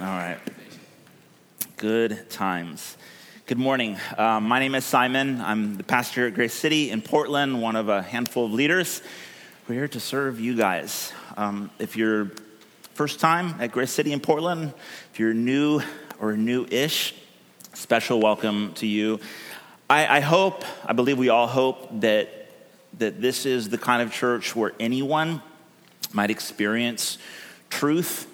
[0.00, 0.38] All right.
[1.76, 2.96] Good times.
[3.44, 3.98] Good morning.
[4.16, 5.42] Um, my name is Simon.
[5.42, 9.02] I'm the pastor at Grace City in Portland, one of a handful of leaders.
[9.68, 11.12] We're here to serve you guys.
[11.36, 12.30] Um, if you're
[12.94, 14.72] first time at Grace City in Portland,
[15.12, 15.82] if you're new
[16.18, 17.14] or new-ish,
[17.74, 19.20] special welcome to you.
[19.90, 22.48] I, I hope, I believe we all hope that
[22.96, 25.42] that this is the kind of church where anyone
[26.14, 27.18] might experience
[27.68, 28.29] truth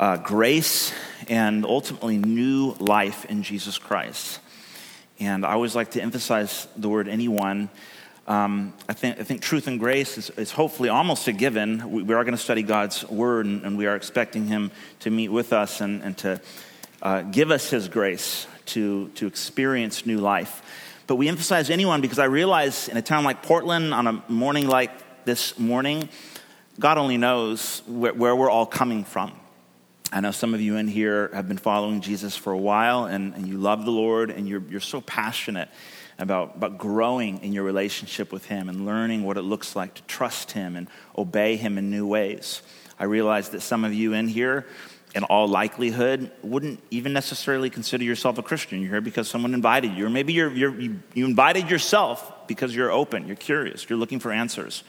[0.00, 0.94] uh, grace,
[1.28, 4.40] and ultimately new life in Jesus Christ.
[5.20, 7.68] And I always like to emphasize the word anyone.
[8.26, 11.90] Um, I, think, I think truth and grace is, is hopefully almost a given.
[11.90, 15.10] We, we are going to study God's word, and, and, we are expecting Him to
[15.10, 16.40] meet with us and, and to
[17.02, 20.62] uh, give us His grace to, to experience new life.
[21.08, 24.66] But we emphasize anyone because I realize in a town like Portland, on a morning
[24.66, 26.08] like this morning,
[26.78, 29.39] God only knows where, where we're all coming from.
[30.12, 33.32] I know some of you in here have been following Jesus for a while and,
[33.34, 35.68] and you love the Lord and you're, you're so passionate
[36.18, 40.02] about, about growing in your relationship with Him and learning what it looks like to
[40.02, 42.60] trust Him and obey Him in new ways.
[42.98, 44.66] I realize that some of you in here,
[45.14, 48.80] in all likelihood, wouldn't even necessarily consider yourself a Christian.
[48.80, 52.74] You're here because someone invited you, or maybe you're, you're, you, you invited yourself because
[52.74, 54.82] you're open, you're curious, you're looking for answers.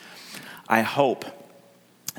[0.68, 1.26] I hope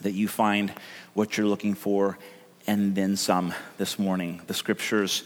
[0.02, 0.72] that you find
[1.14, 2.16] what you're looking for
[2.66, 4.40] and then some this morning.
[4.46, 5.24] The scriptures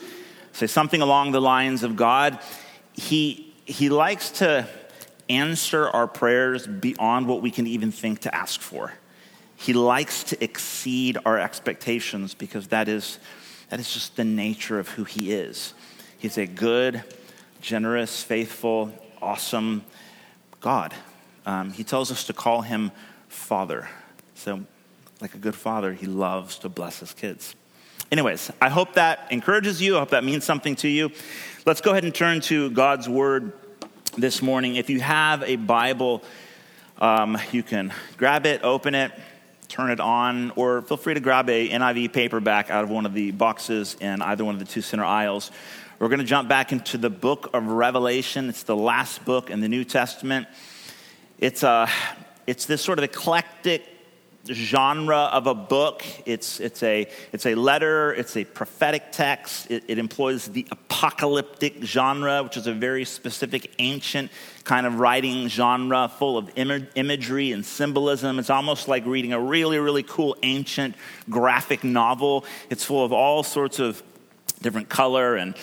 [0.53, 2.39] say something along the lines of God,
[2.93, 4.67] He, he likes to
[5.29, 8.93] answer our prayers beyond what we can even think to ask for.
[9.57, 13.19] He likes to exceed our expectations because that is,
[13.71, 15.75] that is just the nature of who He is.
[16.19, 17.03] He's a good,
[17.61, 19.85] generous, faithful, awesome
[20.61, 20.95] God.
[21.45, 22.93] Um, he tells us to call Him
[23.29, 23.89] Father.
[24.35, 24.65] So
[25.21, 27.55] like a good father, he loves to bless his kids.
[28.13, 29.97] Anyways, I hope that encourages you.
[29.97, 31.11] I hope that means something to you.
[31.65, 33.53] Let's go ahead and turn to God's word
[34.17, 34.77] this morning.
[34.77, 36.23] If you have a Bible,
[36.99, 39.13] um, you can grab it, open it,
[39.69, 43.15] turn it on, or feel free to grab a NIV paperback out of one of
[43.15, 45.51] the boxes in either one of the two center aisles.
[45.99, 48.49] We're going to jump back into the book of Revelation.
[48.49, 50.47] It's the last book in the New Testament.
[51.39, 51.89] It's, a, uh,
[52.47, 53.83] it's this sort of eclectic
[54.47, 56.05] genre of a book.
[56.25, 59.71] It's, it's, a, it's a letter, it's a prophetic text.
[59.71, 64.31] It, it, employs the apocalyptic genre, which is a very specific ancient
[64.65, 68.39] kind of writing genre full of Im- imagery and symbolism.
[68.39, 70.95] It's almost like reading a really, really cool ancient
[71.31, 72.45] graphic novel.
[72.71, 74.03] It's full of all sorts of
[74.63, 75.55] different color and,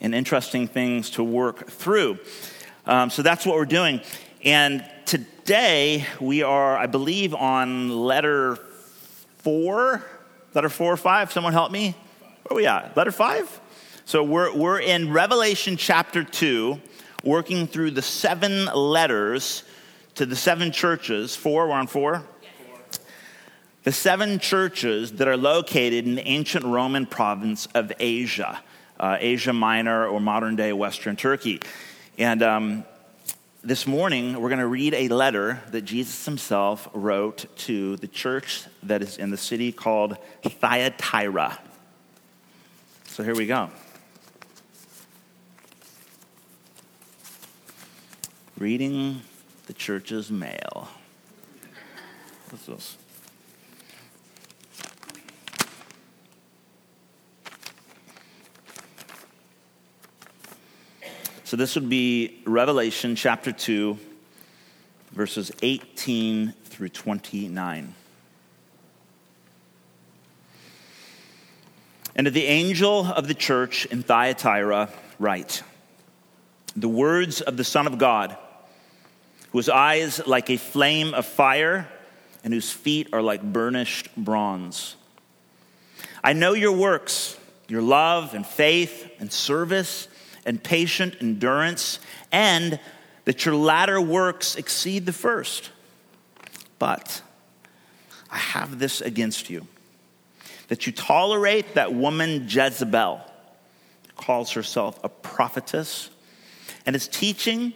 [0.00, 2.18] and interesting things to work through.
[2.86, 4.00] Um, so that's what we're doing.
[4.44, 4.88] And
[5.48, 8.56] today we are, I believe, on letter
[9.38, 10.04] four.
[10.52, 11.32] Letter four or five?
[11.32, 11.96] Someone help me?
[12.20, 12.94] Where are we at?
[12.98, 13.58] Letter five?
[14.04, 16.82] So we're, we're in Revelation chapter two,
[17.24, 19.64] working through the seven letters
[20.16, 21.34] to the seven churches.
[21.34, 22.24] Four, we're on four?
[23.84, 28.60] The seven churches that are located in the ancient Roman province of Asia,
[29.00, 31.62] uh, Asia Minor or modern day Western Turkey.
[32.18, 32.84] And um,
[33.62, 38.64] this morning, we're going to read a letter that Jesus himself wrote to the church
[38.84, 41.58] that is in the city called Thyatira.
[43.06, 43.70] So here we go.
[48.58, 49.22] Reading
[49.66, 50.88] the church's mail.
[52.50, 52.96] What's this?
[61.48, 63.98] So this would be Revelation chapter 2,
[65.12, 67.94] verses 18 through 29.
[72.14, 75.62] And to the angel of the church in Thyatira, write
[76.76, 78.36] the words of the Son of God,
[79.52, 81.88] whose eyes like a flame of fire
[82.44, 84.96] and whose feet are like burnished bronze.
[86.22, 90.07] I know your works, your love and faith and service
[90.48, 92.00] and patient endurance,
[92.32, 92.80] and
[93.24, 95.70] that your latter works exceed the first.
[96.78, 97.22] But
[98.30, 99.66] I have this against you
[100.68, 103.20] that you tolerate that woman Jezebel,
[104.16, 106.10] calls herself a prophetess,
[106.84, 107.72] and is teaching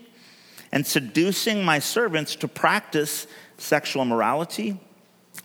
[0.70, 3.26] and seducing my servants to practice
[3.58, 4.78] sexual immorality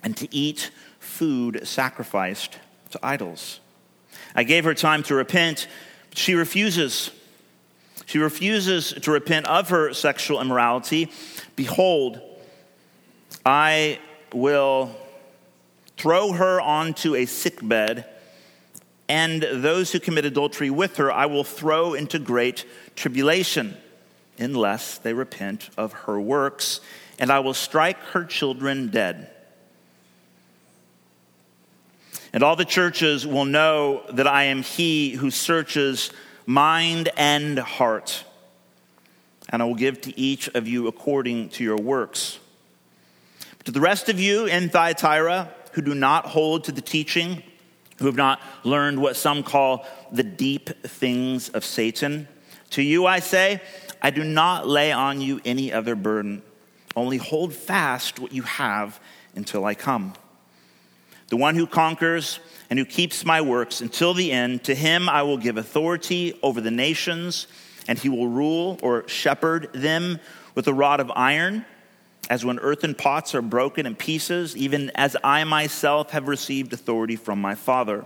[0.03, 2.57] and to eat food sacrificed
[2.91, 3.59] to idols.
[4.35, 5.67] I gave her time to repent,
[6.17, 7.11] she refuses.
[8.05, 11.11] She refuses to repent of her sexual immorality.
[11.55, 12.19] Behold,
[13.45, 13.99] I
[14.33, 14.95] will
[15.97, 18.05] throw her onto a sickbed
[19.09, 22.65] and those who commit adultery with her I will throw into great
[22.95, 23.77] tribulation,
[24.37, 26.81] unless they repent of her works,
[27.17, 29.31] and I will strike her children dead.
[32.33, 36.11] And all the churches will know that I am he who searches
[36.45, 38.23] mind and heart.
[39.49, 42.39] And I will give to each of you according to your works.
[43.65, 47.43] To the rest of you in Thyatira who do not hold to the teaching,
[47.99, 52.27] who have not learned what some call the deep things of Satan,
[52.71, 53.61] to you I say,
[54.01, 56.41] I do not lay on you any other burden.
[56.95, 58.99] Only hold fast what you have
[59.35, 60.13] until I come.
[61.27, 62.39] The one who conquers
[62.69, 66.61] and who keeps my works until the end, to him I will give authority over
[66.61, 67.47] the nations,
[67.87, 70.19] and he will rule or shepherd them
[70.55, 71.65] with a rod of iron,
[72.29, 77.15] as when earthen pots are broken in pieces, even as I myself have received authority
[77.15, 78.05] from my Father.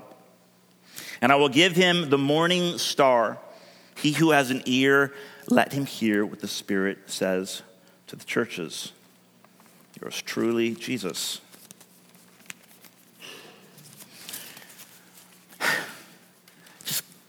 [1.22, 3.40] And I will give him the morning star.
[3.96, 5.14] He who has an ear,
[5.48, 7.62] let him hear what the Spirit says
[8.08, 8.92] to the churches.
[10.00, 11.42] Yours truly, Jesus.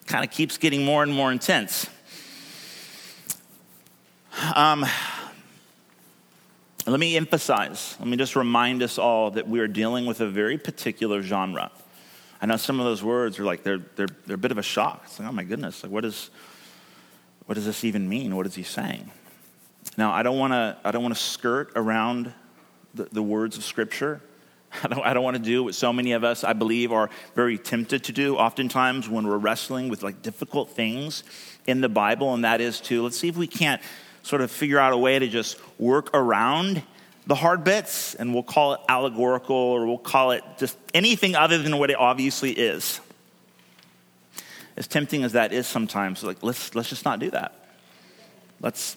[0.06, 1.88] Kind of keeps getting more and more intense.
[4.54, 4.84] Um,
[6.87, 10.28] let me emphasize, let me just remind us all that we are dealing with a
[10.28, 11.70] very particular genre.
[12.40, 14.62] I know some of those words are like, they're, they're, they're a bit of a
[14.62, 15.02] shock.
[15.04, 16.31] It's like, oh my goodness, like what, is,
[17.46, 18.34] what does this even mean?
[18.34, 19.10] What is he saying?
[19.96, 22.32] Now, I don't want to skirt around
[22.94, 24.20] the, the words of Scripture.
[24.83, 27.11] I don't, I don't want to do what so many of us, I believe, are
[27.35, 31.25] very tempted to do oftentimes when we're wrestling with like difficult things
[31.67, 33.83] in the Bible, and that is to let's see if we can't
[34.23, 36.83] sort of figure out a way to just work around
[37.27, 41.59] the hard bits, and we'll call it allegorical or we'll call it just anything other
[41.59, 43.01] than what it obviously is.
[44.77, 47.55] As tempting as that is sometimes, like let's let's just not do that.
[48.61, 48.97] Let's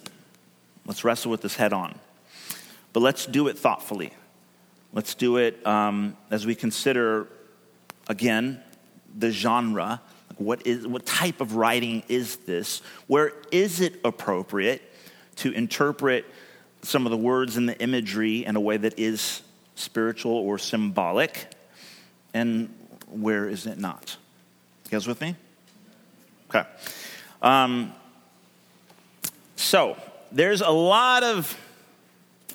[0.85, 1.99] let's wrestle with this head on.
[2.93, 4.13] But let's do it thoughtfully.
[4.95, 7.27] Let's do it um, as we consider,
[8.07, 8.63] again,
[9.13, 10.01] the genre.
[10.37, 12.81] What, is, what type of writing is this?
[13.07, 14.81] Where is it appropriate
[15.37, 16.25] to interpret
[16.81, 19.41] some of the words and the imagery in a way that is
[19.75, 21.45] spiritual or symbolic?
[22.33, 22.73] And
[23.09, 24.15] where is it not?
[24.85, 25.35] You guys with me?
[26.49, 26.63] Okay.
[27.41, 27.91] Um,
[29.57, 29.97] so,
[30.31, 31.59] there's a lot of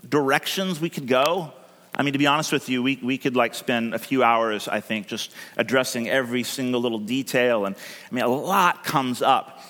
[0.08, 1.52] directions we could go
[2.00, 4.68] I mean, to be honest with you, we, we could like spend a few hours,
[4.68, 7.66] I think, just addressing every single little detail.
[7.66, 7.76] And
[8.10, 9.62] I mean, a lot comes up.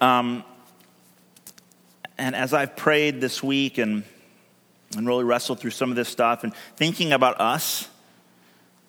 [0.00, 0.44] Um,
[2.16, 4.04] and as I've prayed this week and,
[4.96, 7.88] and really wrestled through some of this stuff and thinking about us,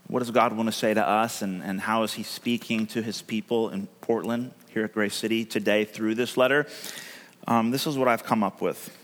[0.06, 3.02] what does God want to say to us and, and how is He speaking to
[3.02, 6.68] His people in Portland, here at Grace City today through this letter?
[7.48, 8.96] Um, this is what I've come up with.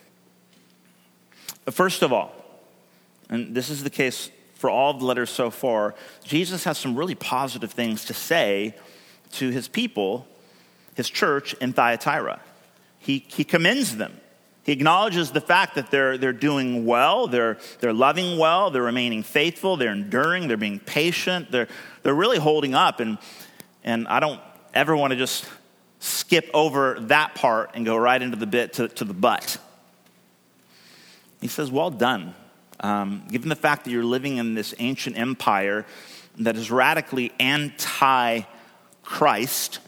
[1.71, 2.36] First of all,
[3.30, 6.96] and this is the case for all of the letters so far, Jesus has some
[6.96, 8.76] really positive things to say
[9.34, 10.28] to his people,
[10.96, 12.42] his church in Thyatira.
[12.98, 14.20] He, he commends them.
[14.64, 19.24] He acknowledges the fact that they're, they're doing well, they're, they're loving well, they're remaining
[19.24, 21.70] faithful, they're enduring, they're being patient, they're,
[22.04, 23.00] they're really holding up.
[23.00, 23.18] And,
[23.84, 24.42] and I don't
[24.74, 25.46] ever want to just
[26.00, 29.58] skip over that part and go right into the bit to, to the but.
[31.42, 32.36] He says, Well done,
[32.81, 35.86] um, given the fact that you're living in this ancient empire
[36.38, 38.41] that is radically anti
[39.03, 39.79] Christ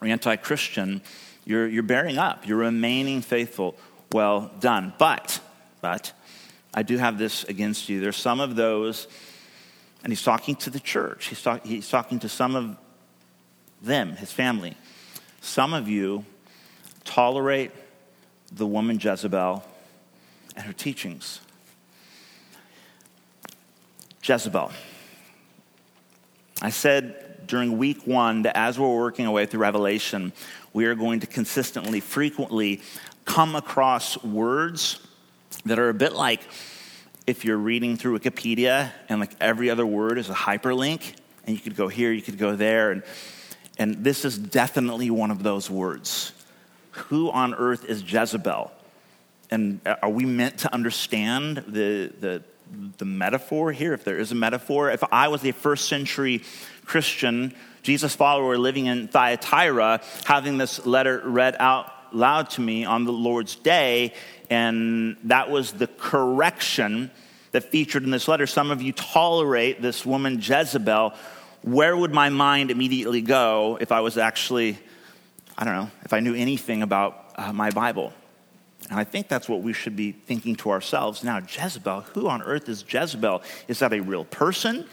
[0.00, 1.02] or anti Christian,
[1.44, 3.76] you're, you're bearing up, you're remaining faithful.
[4.12, 4.92] Well done.
[4.98, 5.40] But,
[5.80, 6.12] but,
[6.74, 8.00] I do have this against you.
[8.00, 9.08] There's some of those,
[10.02, 12.76] and he's talking to the church, he's, talk, he's talking to some of
[13.82, 14.76] them, his family.
[15.40, 16.24] Some of you
[17.04, 17.70] tolerate
[18.52, 19.64] the woman Jezebel
[20.56, 21.40] and her teachings.
[24.22, 24.70] Jezebel.
[26.60, 30.32] I said during week one that as we're working our way through Revelation,
[30.72, 32.80] we are going to consistently, frequently
[33.24, 35.00] come across words
[35.64, 36.42] that are a bit like
[37.26, 41.14] if you're reading through Wikipedia and like every other word is a hyperlink,
[41.46, 43.02] and you could go here, you could go there, and,
[43.78, 46.32] and this is definitely one of those words.
[46.92, 48.72] Who on earth is Jezebel?
[49.50, 52.42] And are we meant to understand the, the
[52.98, 54.90] the metaphor here, if there is a metaphor.
[54.90, 56.42] If I was a first century
[56.84, 63.04] Christian, Jesus follower living in Thyatira, having this letter read out loud to me on
[63.04, 64.14] the Lord's day,
[64.50, 67.10] and that was the correction
[67.52, 68.46] that featured in this letter.
[68.46, 71.14] Some of you tolerate this woman Jezebel.
[71.62, 74.78] where would my mind immediately go if I was actually,
[75.56, 78.12] I don't know, if I knew anything about uh, my Bible?
[78.90, 81.38] And I think that's what we should be thinking to ourselves now.
[81.38, 83.42] Jezebel, who on earth is Jezebel?
[83.68, 84.86] Is that a real person?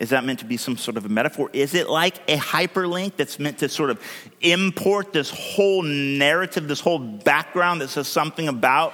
[0.00, 1.50] Is that meant to be some sort of a metaphor?
[1.52, 4.00] Is it like a hyperlink that's meant to sort of
[4.40, 8.92] import this whole narrative, this whole background that says something about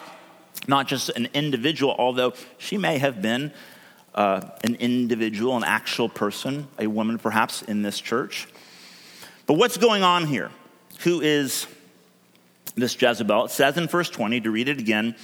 [0.68, 3.52] not just an individual, although she may have been
[4.14, 8.46] uh, an individual, an actual person, a woman perhaps in this church?
[9.46, 10.50] But what's going on here?
[11.00, 11.66] Who is
[12.74, 13.46] this Jezebel?
[13.46, 15.14] It says in verse 20, to read it again,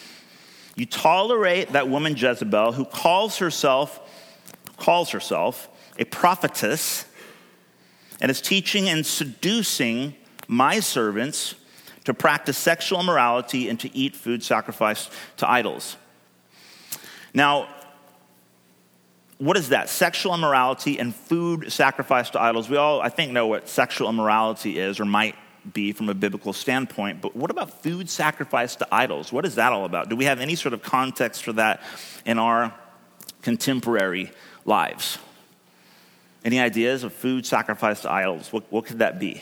[0.75, 4.01] you tolerate that woman Jezebel who calls herself
[4.77, 7.07] calls herself a prophetess
[8.21, 10.15] and is teaching and seducing
[10.49, 11.55] my servants
[12.05, 15.97] to practice sexual immorality and to eat food sacrificed to idols.
[17.35, 17.69] Now,
[19.39, 19.89] what is that?
[19.89, 22.71] Sexual immorality and food sacrificed to idols.
[22.71, 25.35] We all, I think, know what sexual immorality is or might
[25.73, 29.33] be from a biblical standpoint, but what about food sacrificed to idols?
[29.33, 30.09] What is that all about?
[30.09, 31.83] Do we have any sort of context for that
[32.25, 32.75] in our
[33.47, 34.33] contemporary
[34.65, 35.19] lives.
[36.45, 38.53] Any ideas of food sacrificed to idols?
[38.53, 39.41] What, what could that be?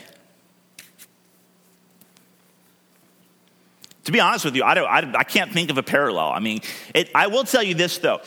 [4.03, 6.29] To be honest with you, I, don't, I, I can't think of a parallel.
[6.29, 6.61] I mean,
[6.93, 8.21] it, I will tell you this though.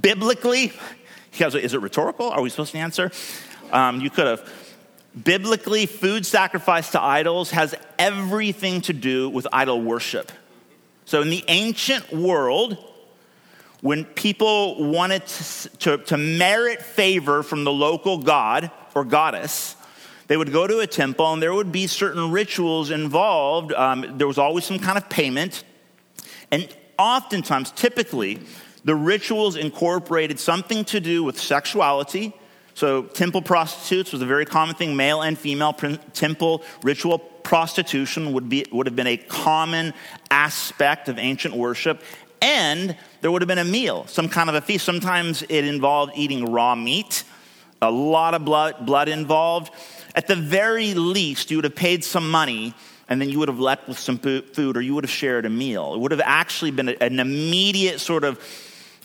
[0.00, 0.72] Biblically,
[1.38, 2.28] is it rhetorical?
[2.28, 3.12] Are we supposed to answer?
[3.70, 4.69] Um, you could have.
[5.24, 10.30] Biblically, food sacrificed to idols has everything to do with idol worship.
[11.04, 12.78] So, in the ancient world,
[13.80, 19.74] when people wanted to, to, to, merit favor from the local god or goddess,
[20.28, 23.72] they would go to a temple and there would be certain rituals involved.
[23.72, 25.64] Um, there was always some kind of payment.
[26.52, 28.38] And oftentimes, typically,
[28.84, 32.32] the rituals incorporated something to do with sexuality.
[32.80, 34.96] So, temple prostitutes was a very common thing.
[34.96, 39.92] Male and female temple ritual prostitution would, be, would have been a common
[40.30, 42.02] aspect of ancient worship
[42.40, 44.86] and there would have been a meal, some kind of a feast.
[44.86, 47.24] Sometimes it involved eating raw meat,
[47.82, 49.74] a lot of blood, blood involved.
[50.14, 52.72] At the very least, you would have paid some money
[53.10, 55.50] and then you would have left with some food or you would have shared a
[55.50, 55.92] meal.
[55.92, 58.40] It would have actually been an immediate sort of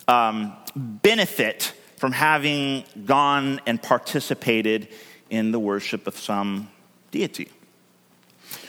[0.08, 4.88] um, benefit from having gone and participated
[5.30, 6.70] in the worship of some
[7.12, 7.50] deity.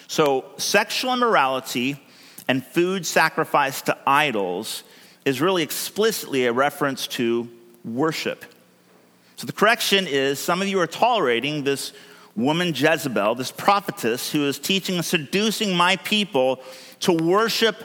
[0.09, 2.00] So, sexual immorality
[2.49, 4.85] and food sacrificed to idols
[5.25, 7.49] is really explicitly a reference to
[7.85, 8.45] worship.
[9.37, 11.92] So the correction is some of you are tolerating this
[12.37, 16.62] woman Jezebel, this prophetess, who is teaching and seducing my people
[17.00, 17.76] to worship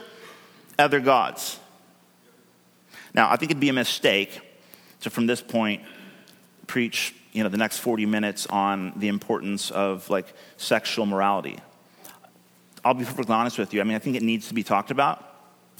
[0.78, 1.58] other gods.
[3.14, 4.40] Now, I think it'd be a mistake
[5.02, 5.82] to, from this point,
[6.66, 11.58] preach you know the next 40 minutes on the importance of like sexual morality
[12.84, 13.80] I'll be perfectly honest with you.
[13.80, 15.24] I mean, I think it needs to be talked about.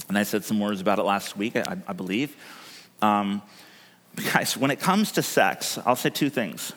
[0.09, 2.37] And I said some words about it last week, I, I believe.
[3.01, 3.43] Um,
[4.33, 6.73] guys, when it comes to sex, I'll say two things.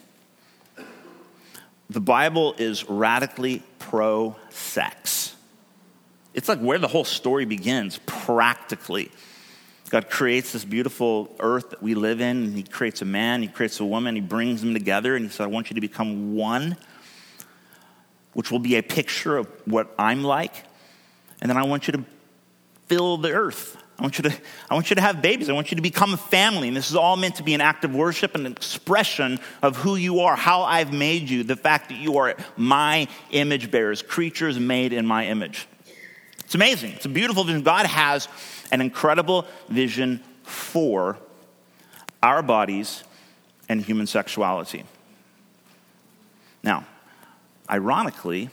[1.90, 5.36] The Bible is radically pro sex.
[6.34, 9.12] It's like where the whole story begins, practically.
[9.90, 13.48] God creates this beautiful earth that we live in, and He creates a man, He
[13.48, 16.36] creates a woman, He brings them together, and He said, I want you to become
[16.36, 16.78] one
[18.36, 20.54] which will be a picture of what I'm like.
[21.42, 22.04] And then I want you to
[22.88, 23.78] fill the earth.
[23.98, 24.36] I want, you to,
[24.70, 25.48] I want you to have babies.
[25.48, 26.68] I want you to become a family.
[26.68, 29.78] And this is all meant to be an act of worship and an expression of
[29.78, 34.02] who you are, how I've made you, the fact that you are my image bearers,
[34.02, 35.66] creatures made in my image.
[36.46, 36.94] It's amazing.
[36.94, 37.62] It's a beautiful vision.
[37.62, 38.28] God has
[38.72, 41.18] an incredible vision for
[42.24, 43.04] our bodies
[43.68, 44.84] and human sexuality.
[46.64, 46.86] Now,
[47.70, 48.50] Ironically,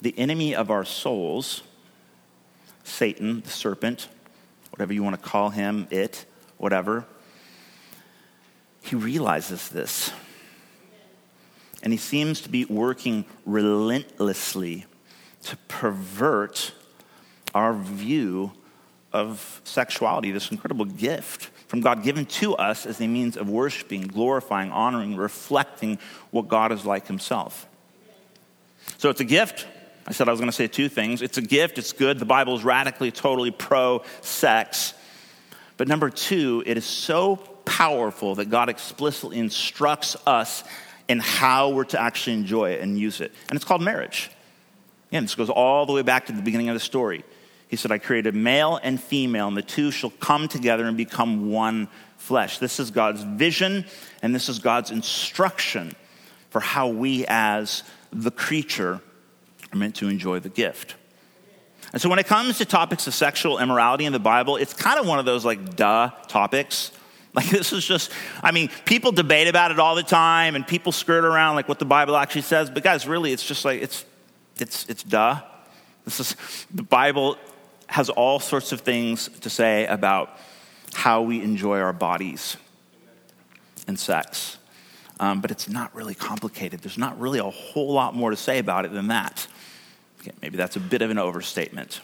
[0.00, 1.62] the enemy of our souls,
[2.84, 4.08] Satan, the serpent,
[4.70, 6.24] whatever you want to call him, it,
[6.56, 7.04] whatever,
[8.80, 10.12] he realizes this.
[11.82, 14.86] And he seems to be working relentlessly
[15.42, 16.72] to pervert
[17.54, 18.52] our view
[19.12, 24.02] of sexuality, this incredible gift from God given to us as a means of worshiping,
[24.02, 25.98] glorifying, honoring, reflecting
[26.30, 27.66] what God is like himself.
[28.96, 29.66] So it's a gift.
[30.06, 31.20] I said I was going to say two things.
[31.20, 32.18] It's a gift, it's good.
[32.18, 34.94] The Bible is radically, totally pro sex.
[35.76, 40.64] But number two, it is so powerful that God explicitly instructs us
[41.06, 43.32] in how we're to actually enjoy it and use it.
[43.48, 44.30] And it's called marriage.
[45.10, 47.24] Again, this goes all the way back to the beginning of the story.
[47.68, 51.50] He said, I created male and female, and the two shall come together and become
[51.50, 52.58] one flesh.
[52.58, 53.84] This is God's vision,
[54.22, 55.94] and this is God's instruction
[56.50, 59.00] for how we, as the creature,
[59.72, 60.94] are meant to enjoy the gift.
[61.92, 64.98] And so when it comes to topics of sexual immorality in the Bible, it's kind
[64.98, 66.92] of one of those like duh topics.
[67.34, 68.10] Like this is just,
[68.42, 71.78] I mean, people debate about it all the time and people skirt around like what
[71.78, 74.06] the Bible actually says, but guys, really it's just like it's
[74.58, 75.40] it's it's duh.
[76.04, 76.36] This is
[76.74, 77.36] the Bible
[77.88, 80.38] has all sorts of things to say about
[80.94, 82.56] how we enjoy our bodies
[83.86, 84.58] and sex.
[85.20, 86.80] Um, but it's not really complicated.
[86.80, 89.48] There's not really a whole lot more to say about it than that.
[90.20, 92.00] Okay, maybe that's a bit of an overstatement.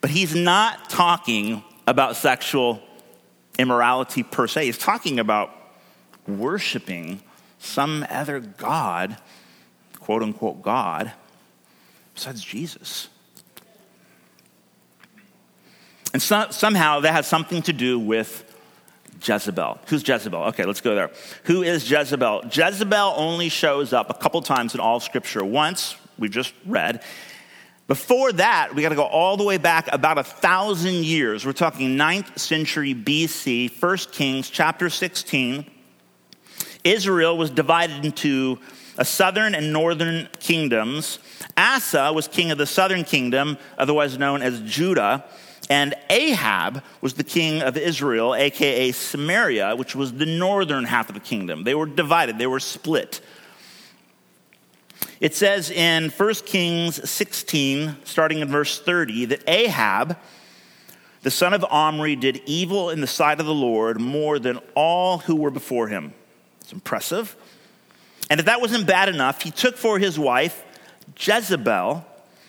[0.00, 2.80] But he's not talking about sexual
[3.58, 4.66] immorality per se.
[4.66, 5.50] He's talking about
[6.26, 7.20] worshiping
[7.58, 9.16] some other God,
[9.98, 11.12] quote unquote God,
[12.14, 13.08] besides Jesus.
[16.12, 18.44] And so, somehow that has something to do with
[19.22, 19.78] Jezebel.
[19.88, 20.44] Who's Jezebel?
[20.44, 21.10] Okay, let's go there.
[21.44, 22.44] Who is Jezebel?
[22.50, 25.44] Jezebel only shows up a couple times in all of Scripture.
[25.44, 27.02] Once, we just read.
[27.88, 31.46] Before that, we got to go all the way back about a thousand years.
[31.46, 35.64] We're talking 9th century BC, 1 Kings chapter 16.
[36.84, 38.58] Israel was divided into
[38.98, 41.18] a southern and northern kingdoms.
[41.56, 45.24] Asa was king of the southern kingdom, otherwise known as Judah.
[45.70, 51.14] And Ahab was the king of Israel, aka Samaria, which was the northern half of
[51.14, 51.64] the kingdom.
[51.64, 53.20] They were divided, they were split.
[55.20, 60.16] It says in 1 Kings 16, starting in verse 30, that Ahab,
[61.22, 65.18] the son of Omri, did evil in the sight of the Lord more than all
[65.18, 66.14] who were before him.
[66.60, 67.36] It's impressive.
[68.30, 70.64] And if that wasn't bad enough, he took for his wife
[71.18, 72.04] Jezebel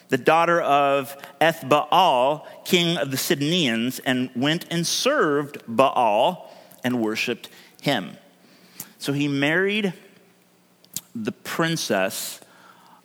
[0.10, 6.52] the daughter of Ethbaal, king of the Sidonians, and went and served Baal
[6.84, 7.50] and worshiped
[7.82, 8.18] him.
[8.98, 9.94] So he married
[11.16, 12.42] the princess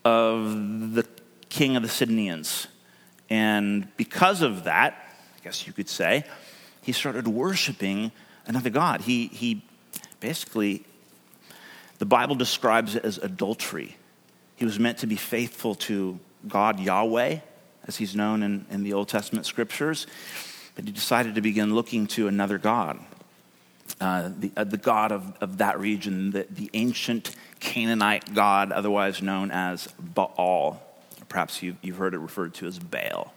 [0.04, 1.06] of the
[1.48, 2.66] king of the Sidonians.
[3.30, 4.94] And because of that,
[5.38, 6.24] I guess you could say,
[6.82, 8.12] he started worshiping
[8.46, 9.02] another God.
[9.02, 9.62] He, he
[10.20, 10.84] basically,
[11.98, 13.96] the Bible describes it as adultery.
[14.56, 17.38] He was meant to be faithful to God Yahweh,
[17.86, 20.06] as he's known in, in the Old Testament scriptures,
[20.74, 22.98] but he decided to begin looking to another God,
[24.00, 29.22] uh, the, uh, the God of, of that region, the, the ancient Canaanite God, otherwise
[29.22, 30.82] known as Baal.
[31.28, 33.32] Perhaps you, you've heard it referred to as Baal.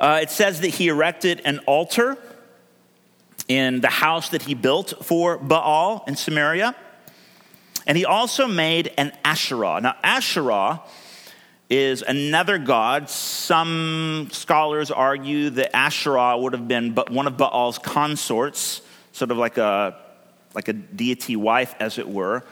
[0.00, 2.18] Uh, it says that he erected an altar
[3.48, 6.74] in the house that he built for Baal in Samaria.
[7.86, 9.80] And he also made an Asherah.
[9.80, 10.82] Now, Asherah
[11.68, 13.10] is another god.
[13.10, 18.80] Some scholars argue that Asherah would have been but one of Baal's consorts,
[19.12, 19.96] sort of like a,
[20.54, 22.44] like a deity wife, as it were.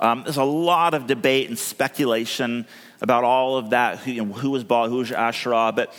[0.00, 2.66] Um, there's a lot of debate and speculation
[3.00, 5.72] about all of that who, you know, who was Baal, who was Asherah.
[5.74, 5.92] But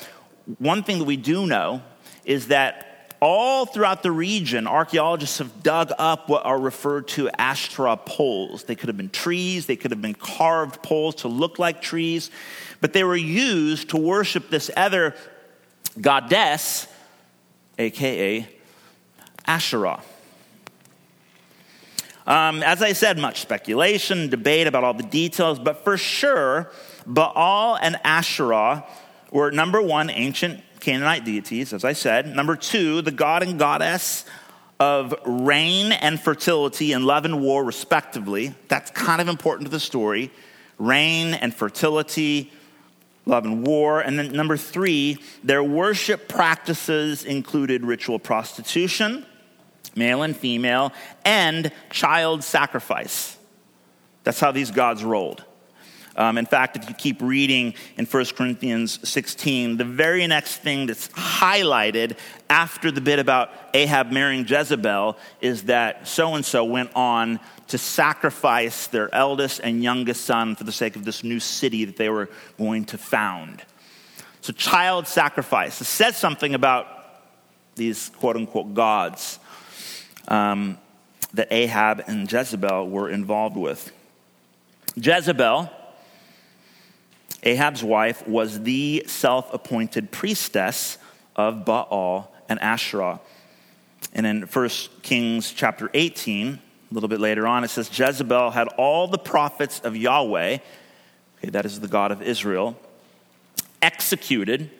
[0.57, 1.81] one thing that we do know
[2.23, 2.88] is that
[3.21, 8.63] all throughout the region, archaeologists have dug up what are referred to Ashtoreth poles.
[8.63, 12.31] They could have been trees, they could have been carved poles to look like trees,
[12.81, 15.15] but they were used to worship this other
[15.99, 16.87] goddess,
[17.77, 18.47] aka
[19.45, 20.01] Asherah.
[22.25, 26.71] Um, as I said, much speculation, debate about all the details, but for sure,
[27.07, 28.85] Baal and Asherah
[29.31, 32.35] were number one, ancient Canaanite deities, as I said.
[32.35, 34.25] Number two, the god and goddess
[34.79, 38.53] of rain and fertility and love and war, respectively.
[38.69, 40.31] That's kind of important to the story.
[40.77, 42.51] Rain and fertility,
[43.25, 43.99] love and war.
[43.99, 49.25] And then number three, their worship practices included ritual prostitution,
[49.95, 50.93] male and female,
[51.25, 53.37] and child sacrifice.
[54.23, 55.43] That's how these gods rolled.
[56.19, 60.85] Um, in fact, if you keep reading in 1 Corinthians 16, the very next thing
[60.85, 62.17] that's highlighted
[62.49, 67.77] after the bit about Ahab marrying Jezebel is that so and so went on to
[67.77, 72.09] sacrifice their eldest and youngest son for the sake of this new city that they
[72.09, 73.63] were going to found.
[74.41, 75.79] So, child sacrifice.
[75.79, 76.87] It says something about
[77.75, 79.39] these quote unquote gods
[80.27, 80.77] um,
[81.33, 83.93] that Ahab and Jezebel were involved with.
[84.97, 85.71] Jezebel
[87.43, 90.97] Ahab's wife was the self appointed priestess
[91.35, 93.19] of Baal and Asherah.
[94.13, 94.69] And in 1
[95.01, 96.47] Kings chapter 18,
[96.91, 100.57] a little bit later on, it says Jezebel had all the prophets of Yahweh,
[101.37, 102.75] okay, that is the God of Israel,
[103.81, 104.71] executed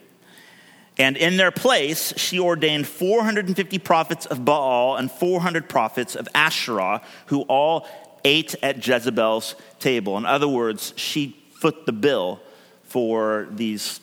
[1.00, 7.02] And in their place, she ordained 450 prophets of Baal and 400 prophets of Asherah,
[7.28, 7.88] who all
[8.26, 10.18] ate at Jezebel's table.
[10.18, 12.40] In other words, she foot the bill
[12.84, 14.00] for these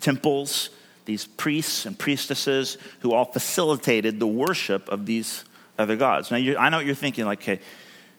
[0.00, 0.70] temples,
[1.04, 5.44] these priests and priestesses who all facilitated the worship of these
[5.78, 6.30] other gods.
[6.30, 7.60] Now, I know what you're thinking, like, okay,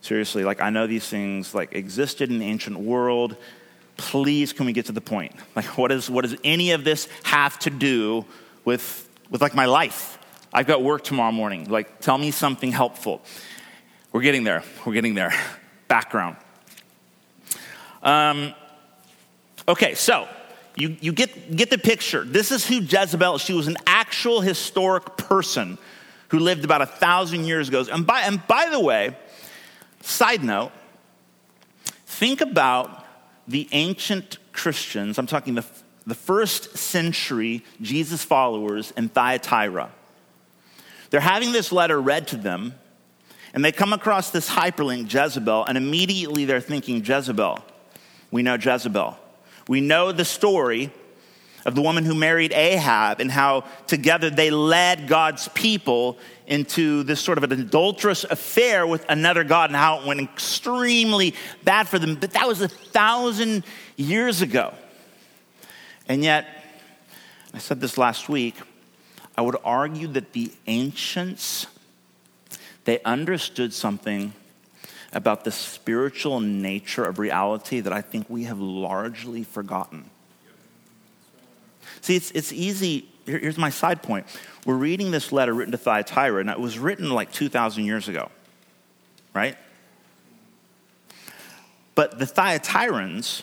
[0.02, 3.36] seriously, like, I know these things, like, existed in the ancient world
[3.98, 5.36] please can we get to the point?
[5.56, 8.26] Like, what, is, what does any of this have to do
[8.63, 10.18] with, with like my life?
[10.54, 11.70] I've got work tomorrow morning.
[11.70, 13.22] Like, tell me something helpful.
[14.12, 14.63] We're getting there.
[14.86, 15.34] We're getting there.
[15.88, 16.38] Background.
[18.02, 18.54] Um,
[19.67, 20.27] okay, so
[20.75, 22.23] you, you get, get the picture.
[22.23, 25.77] This is who Jezebel She was an actual historic person
[26.30, 27.84] who lived about a thousand years ago.
[27.91, 29.15] And by, and by the way,
[30.01, 30.71] side note,
[32.06, 33.06] think about
[33.47, 35.65] the ancient Christians, I'm talking the,
[36.06, 39.89] the first century Jesus followers in Thyatira.
[41.10, 42.73] They're having this letter read to them,
[43.53, 47.60] and they come across this hyperlink, Jezebel, and immediately they're thinking, Jezebel.
[48.30, 49.17] We know Jezebel.
[49.67, 50.91] We know the story
[51.65, 57.19] of the woman who married Ahab and how together they led God's people into this
[57.19, 61.99] sort of an adulterous affair with another God and how it went extremely bad for
[61.99, 62.15] them.
[62.15, 63.65] But that was a thousand
[63.97, 64.73] years ago.
[66.08, 66.47] And yet,
[67.53, 68.56] I said this last week,
[69.38, 71.67] I would argue that the ancients,
[72.86, 74.32] they understood something
[75.17, 80.12] about the spiritual nature of reality that I think we have largely forgotten.
[82.01, 83.10] See, it's, it's easy.
[83.25, 84.27] Here, here's my side point.
[84.63, 88.30] We're reading this letter written to Thyatira, and it was written like 2,000 years ago,
[89.34, 89.58] right?
[91.95, 93.41] But the Thyatirans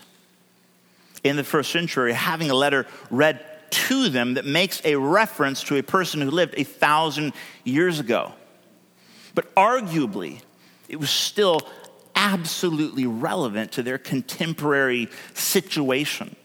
[1.24, 5.76] in the first century having a letter read to them that makes a reference to
[5.76, 7.32] a person who lived a thousand
[7.64, 8.30] years ago.
[9.34, 10.40] But arguably,
[10.88, 11.60] it was still
[12.14, 16.36] absolutely relevant to their contemporary situation.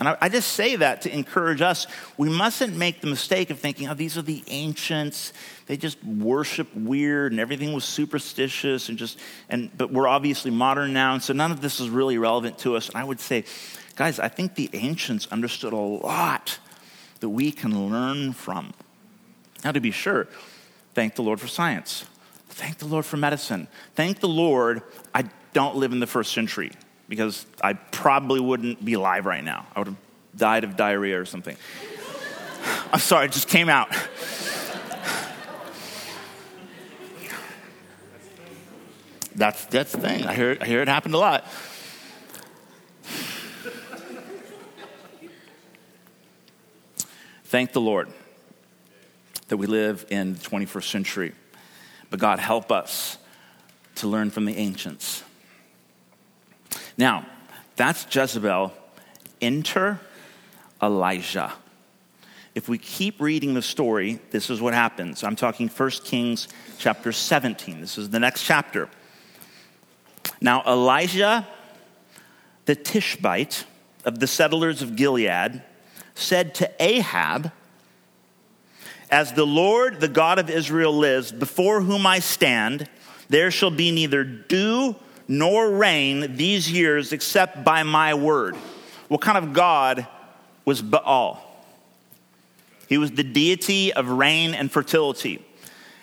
[0.00, 1.86] And I, I, just say that to encourage us.
[2.16, 5.34] We mustn't make the mistake of thinking, oh, these are the ancients.
[5.66, 9.18] They just worship weird and everything was superstitious and just,
[9.50, 11.12] and, but we're obviously modern now.
[11.12, 12.88] And so none of this is really relevant to us.
[12.88, 13.44] And I would say,
[13.94, 16.58] guys, I think the ancients understood a lot
[17.20, 18.72] that we can learn from.
[19.62, 20.28] Now, to be sure,
[20.94, 22.06] thank the Lord for science.
[22.60, 23.68] Thank the Lord for medicine.
[23.94, 24.82] Thank the Lord
[25.14, 26.72] I don't live in the first century
[27.08, 29.66] because I probably wouldn't be alive right now.
[29.74, 29.96] I would have
[30.36, 31.56] died of diarrhea or something.
[32.92, 33.88] I'm sorry, it just came out.
[39.34, 40.26] That's, that's the thing.
[40.26, 41.46] I hear, I hear it happened a lot.
[47.44, 48.10] Thank the Lord
[49.48, 51.32] that we live in the 21st century.
[52.10, 53.18] But God, help us
[53.96, 55.22] to learn from the ancients
[57.00, 57.24] now,
[57.76, 58.74] that's Jezebel.
[59.40, 59.98] Enter
[60.82, 61.50] Elijah.
[62.54, 65.24] If we keep reading the story, this is what happens.
[65.24, 67.80] I'm talking 1 Kings chapter 17.
[67.80, 68.90] This is the next chapter.
[70.42, 71.48] Now, Elijah
[72.66, 73.64] the Tishbite
[74.04, 75.62] of the settlers of Gilead
[76.14, 77.50] said to Ahab,
[79.10, 82.88] As the Lord, the God of Israel, lives, before whom I stand,
[83.28, 84.94] there shall be neither dew
[85.26, 88.56] nor rain these years except by my word.
[89.08, 90.06] What kind of God
[90.64, 91.44] was Baal?
[92.88, 95.44] He was the deity of rain and fertility.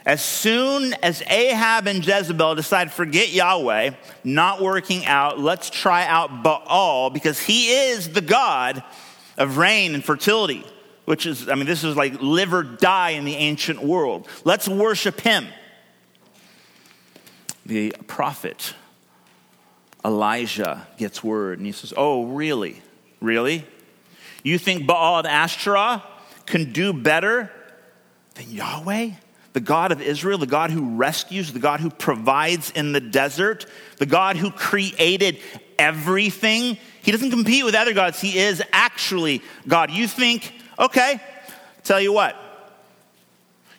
[0.05, 3.91] As soon as Ahab and Jezebel decide, forget Yahweh,
[4.23, 8.81] not working out, let's try out Baal because he is the God
[9.37, 10.65] of rain and fertility,
[11.07, 14.27] which is, I mean, this is like live or die in the ancient world.
[14.43, 15.47] Let's worship him.
[17.65, 18.73] The prophet
[20.03, 22.81] Elijah gets word and he says, Oh, really?
[23.21, 23.65] Really?
[24.43, 26.01] You think Baal and Ashtoreth
[26.45, 27.53] can do better
[28.35, 29.11] than Yahweh?
[29.53, 33.65] The God of Israel, the God who rescues, the God who provides in the desert,
[33.95, 35.39] the God who created
[35.79, 36.77] everything.
[37.01, 38.19] He doesn't compete with other gods.
[38.19, 39.89] He is actually God.
[39.89, 41.21] You think, okay,
[41.83, 42.35] tell you what,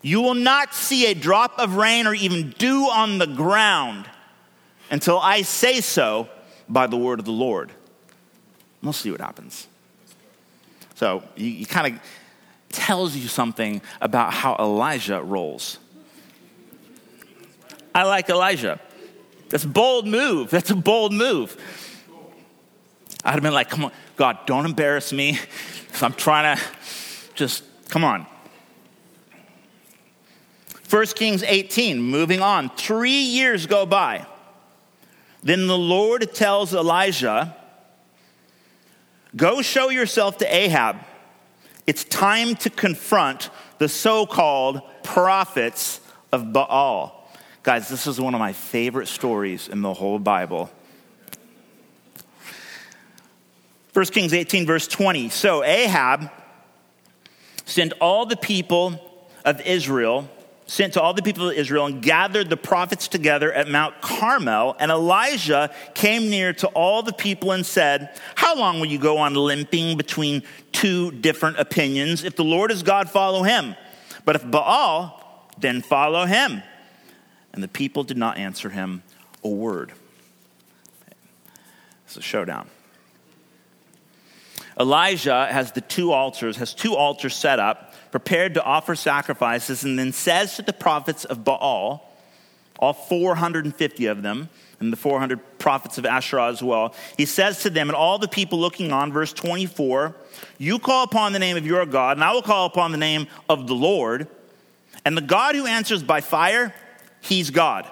[0.03, 4.09] you will not see a drop of rain or even dew on the ground
[4.91, 6.29] until I say so
[6.69, 7.73] by the word of the Lord.
[8.83, 9.67] We'll see what happens.
[10.95, 12.03] So he, he kind of
[12.71, 15.79] tells you something about how Elijah rolls.
[17.95, 18.79] I like Elijah.
[19.49, 20.51] That's a bold move.
[20.51, 21.57] That's a bold move.
[23.25, 25.39] I'd have been like, come on, God, don't embarrass me.
[26.01, 26.63] I'm trying to
[27.35, 28.27] Just come on.
[30.91, 32.71] 1 Kings 18, moving on.
[32.71, 34.27] Three years go by.
[35.43, 37.55] Then the Lord tells Elijah,
[39.37, 40.97] Go show yourself to Ahab.
[41.87, 46.01] It's time to confront the so called prophets
[46.33, 47.31] of Baal.
[47.63, 50.71] Guys, this is one of my favorite stories in the whole Bible.
[53.99, 55.29] 1 Kings 18, verse 20.
[55.29, 56.31] So Ahab
[57.65, 60.31] sent all the people of Israel,
[60.69, 64.77] sent to all the people of Israel, and gathered the prophets together at Mount Carmel.
[64.79, 69.19] And Elijah came near to all the people and said, How long will you go
[69.19, 72.23] on limping between two different opinions?
[72.23, 73.75] If the Lord is God, follow him.
[74.25, 76.63] But if Baal, then follow him.
[77.53, 79.03] And the people did not answer him
[79.43, 79.91] a word.
[82.07, 82.71] It's a showdown.
[84.79, 89.99] Elijah has the two altars, has two altars set up, prepared to offer sacrifices, and
[89.99, 92.05] then says to the prophets of Baal,
[92.79, 94.49] all 450 of them,
[94.81, 98.29] and the 400 prophets of Asherah as well, he says to them, and all the
[98.29, 100.15] people looking on, verse 24,
[100.59, 103.27] You call upon the name of your God, and I will call upon the name
[103.49, 104.29] of the Lord.
[105.05, 106.73] And the God who answers by fire,
[107.21, 107.89] he's God.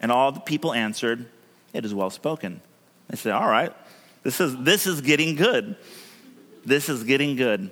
[0.00, 1.26] And all the people answered,
[1.72, 2.60] It is well spoken.
[3.08, 3.72] They said, All right,
[4.22, 5.76] this is, this is getting good.
[6.64, 7.70] This is getting good.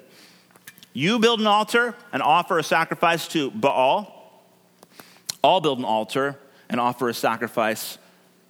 [0.93, 4.15] You build an altar and offer a sacrifice to Baal.
[5.45, 7.99] I'll build an altar and offer a sacrifice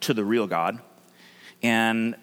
[0.01, 0.79] to the real God.
[1.61, 2.15] And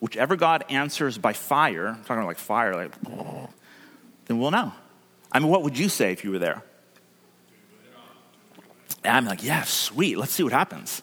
[0.00, 2.92] whichever God answers by fire, I'm talking about like fire, like,
[4.26, 4.72] then we'll know.
[5.30, 6.62] I mean, what would you say if you were there?
[9.04, 11.02] I'm like, yeah, sweet, let's see what happens.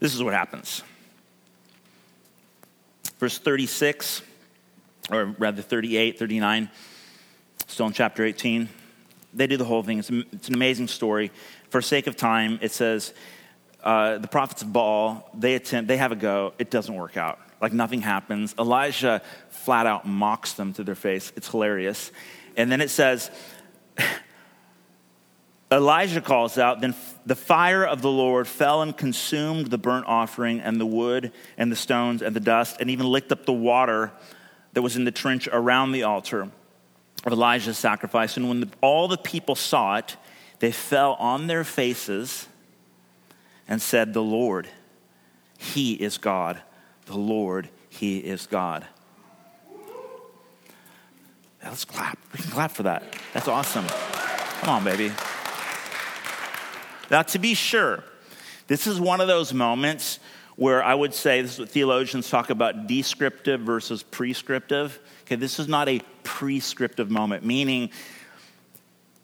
[0.00, 0.82] This is what happens.
[3.18, 4.22] Verse 36,
[5.12, 6.70] or rather 38, 39,
[7.66, 8.68] still in chapter 18.
[9.34, 9.98] They do the whole thing.
[9.98, 11.30] It's, an amazing story.
[11.68, 13.12] For sake of time, it says
[13.84, 16.54] uh, the prophets of Baal, they attempt, they have a go.
[16.58, 17.38] It doesn't work out.
[17.60, 18.54] Like nothing happens.
[18.58, 21.30] Elijah flat out mocks them to their face.
[21.36, 22.10] It's hilarious.
[22.56, 23.30] And then it says,
[25.72, 26.94] Elijah calls out, then
[27.26, 31.70] the fire of the Lord fell and consumed the burnt offering and the wood and
[31.70, 34.12] the stones and the dust, and even licked up the water
[34.72, 36.48] that was in the trench around the altar
[37.24, 38.36] of Elijah's sacrifice.
[38.36, 40.16] And when the, all the people saw it,
[40.60, 42.46] they fell on their faces
[43.68, 44.68] and said, The Lord,
[45.58, 46.60] He is God.
[47.06, 48.86] The Lord, He is God.
[51.62, 52.18] Let's clap.
[52.32, 53.02] We can clap for that.
[53.34, 53.86] That's awesome.
[53.86, 55.12] Come on, baby.
[57.10, 58.04] Now, to be sure,
[58.66, 60.20] this is one of those moments
[60.56, 64.98] where I would say this is what theologians talk about descriptive versus prescriptive.
[65.22, 67.90] Okay, this is not a prescriptive moment, meaning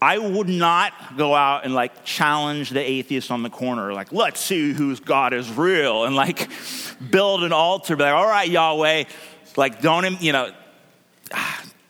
[0.01, 4.40] I would not go out and like challenge the atheist on the corner, like, let's
[4.40, 6.49] see whose God is real, and like
[7.11, 9.05] build an altar, be like, all right, Yahweh,
[9.57, 10.53] like, don't, you know,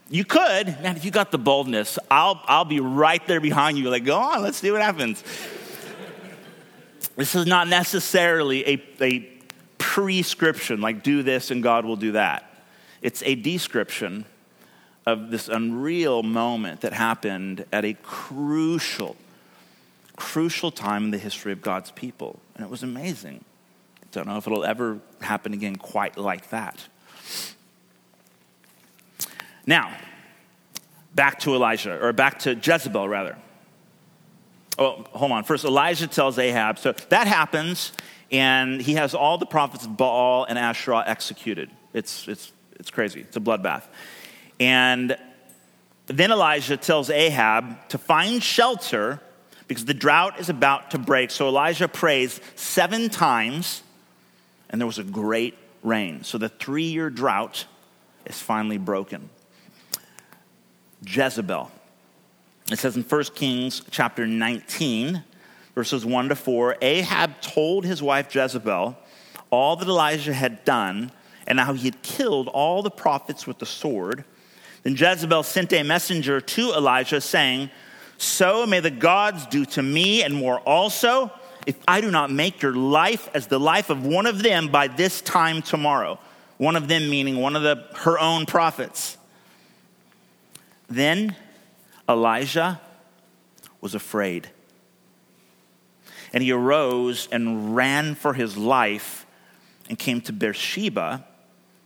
[0.09, 3.91] you could, man, if you got the boldness, I'll, I'll be right there behind you,
[3.91, 5.23] like, go on, let's see what happens.
[7.16, 9.29] This is not necessarily a, a
[9.79, 12.50] prescription, like do this and God will do that.
[13.00, 14.26] It's a description
[15.07, 19.16] of this unreal moment that happened at a crucial,
[20.16, 22.40] crucial time in the history of God's people.
[22.55, 23.44] And it was amazing.
[24.12, 26.87] Don't know if it'll ever happen again quite like that.
[29.66, 29.96] Now,
[31.14, 33.37] back to Elijah, or back to Jezebel, rather.
[34.79, 35.45] Oh, hold on.
[35.45, 36.79] First, Elijah tells Ahab.
[36.79, 37.93] So that happens,
[38.31, 41.71] and he has all the prophets of Baal and Asherah executed.
[41.95, 43.21] It's, it's, it's crazy.
[43.21, 43.85] It's a bloodbath.
[44.61, 45.17] And
[46.07, 49.21] then Elijah tells Ahab to find shelter
[49.67, 51.31] because the drought is about to break.
[51.31, 53.83] So Elijah prays seven times,
[54.71, 56.23] and there was a great rain.
[56.23, 57.65] So the three year drought
[58.27, 59.31] is finally broken.
[61.03, 61.71] Jezebel.
[62.70, 65.22] It says in 1 Kings chapter 19,
[65.76, 68.98] verses 1 to 4 Ahab told his wife Jezebel
[69.50, 71.12] all that Elijah had done
[71.46, 74.24] and how he had killed all the prophets with the sword.
[74.83, 77.70] Then Jezebel sent a messenger to Elijah saying,
[78.18, 81.31] So may the gods do to me and more also,
[81.68, 84.88] if I do not make your life as the life of one of them by
[84.88, 86.18] this time tomorrow.
[86.59, 89.16] One of them meaning one of the, her own prophets.
[90.88, 91.37] Then
[92.09, 92.81] Elijah
[93.81, 94.49] was afraid.
[96.33, 99.27] And he arose and ran for his life
[99.88, 101.25] and came to Beersheba,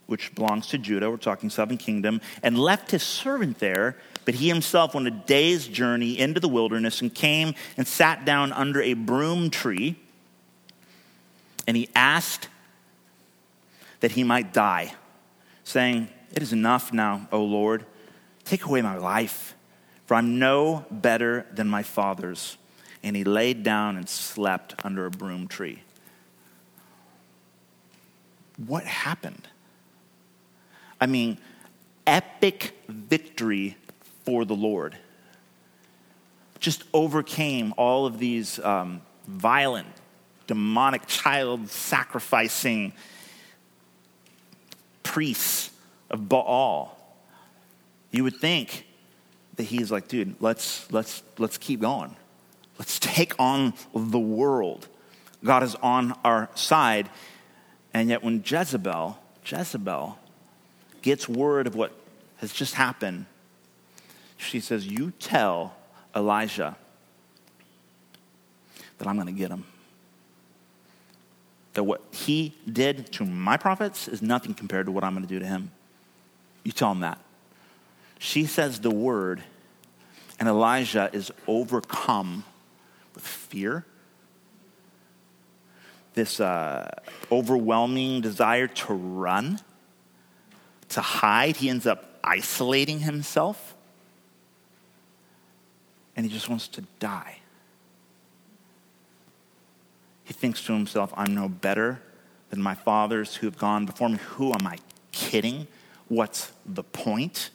[0.06, 1.10] which belongs to Judah.
[1.10, 3.96] We're talking southern kingdom, and left his servant there.
[4.24, 8.52] But he himself went a day's journey into the wilderness and came and sat down
[8.52, 9.96] under a broom tree.
[11.66, 12.48] And he asked
[14.00, 14.94] that he might die,
[15.64, 17.86] saying, It is enough now, O Lord.
[18.44, 19.54] Take away my life,
[20.10, 22.58] for I'm no better than my fathers.
[23.04, 25.84] And he laid down and slept under a broom tree.
[28.66, 29.46] What happened?
[31.00, 31.38] I mean,
[32.08, 33.76] epic victory
[34.24, 34.98] for the Lord.
[36.58, 39.86] Just overcame all of these um, violent,
[40.48, 42.94] demonic, child sacrificing
[45.04, 45.70] priests
[46.10, 46.98] of Baal.
[48.10, 48.86] You would think
[49.60, 52.16] that he's like, dude, let's, let's, let's keep going.
[52.78, 54.88] Let's take on the world.
[55.44, 57.10] God is on our side.
[57.92, 60.18] And yet, when Jezebel, Jezebel,
[61.02, 61.92] gets word of what
[62.38, 63.26] has just happened,
[64.38, 65.76] she says, You tell
[66.16, 66.74] Elijah
[68.96, 69.64] that I'm going to get him.
[71.74, 75.28] That what he did to my prophets is nothing compared to what I'm going to
[75.28, 75.70] do to him.
[76.64, 77.18] You tell him that.
[78.22, 79.42] She says the word,
[80.40, 82.44] and Elijah is overcome
[83.14, 83.84] with fear,
[86.14, 86.90] this uh,
[87.30, 89.60] overwhelming desire to run,
[90.88, 91.58] to hide.
[91.58, 93.76] He ends up isolating himself,
[96.16, 97.36] and he just wants to die.
[100.24, 102.00] He thinks to himself, I'm no better
[102.48, 104.18] than my fathers who have gone before me.
[104.30, 104.78] Who am I
[105.12, 105.66] kidding?
[106.08, 107.50] What's the point?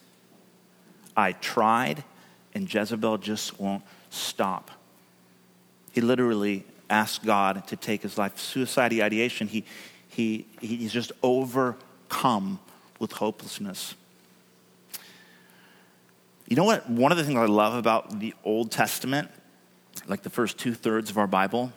[1.18, 2.04] I tried,
[2.56, 4.72] and Jezebel just won't stop.
[5.92, 8.40] He literally asks God to take his life.
[8.40, 9.66] Suicide ideation, he,
[10.08, 12.60] he, he's just overcome
[12.98, 13.96] with hopelessness.
[16.48, 16.90] You know what?
[16.90, 19.30] One of the things I love about the Old Testament,
[20.08, 21.74] like the first two thirds of our Bible,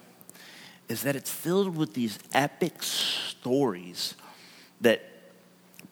[0.89, 4.15] is that it's filled with these epic stories
[4.81, 5.03] that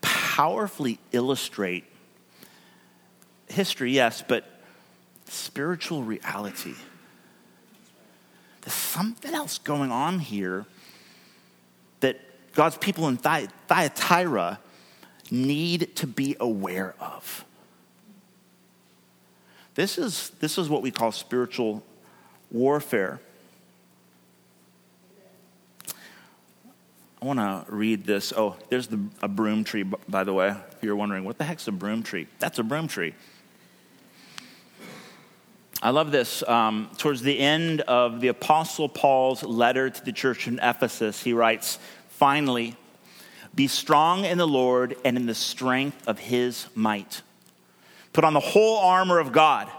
[0.01, 1.85] powerfully illustrate
[3.49, 4.44] history, yes, but
[5.26, 6.74] spiritual reality.
[8.62, 10.66] There's something else going on here
[12.00, 12.20] that
[12.52, 14.58] God's people in Thyatira
[15.30, 17.44] need to be aware of.
[19.74, 21.82] This is, this is what we call spiritual
[22.50, 23.20] warfare.
[27.20, 28.32] I want to read this.
[28.34, 30.54] Oh, there's the, a broom tree, by the way.
[30.72, 32.26] If you're wondering, what the heck's a broom tree?
[32.38, 33.14] That's a broom tree.
[35.82, 36.42] I love this.
[36.48, 41.32] Um, towards the end of the Apostle Paul's letter to the church in Ephesus, he
[41.32, 42.76] writes, Finally,
[43.54, 47.22] be strong in the Lord and in the strength of his might.
[48.14, 49.70] Put on the whole armor of God,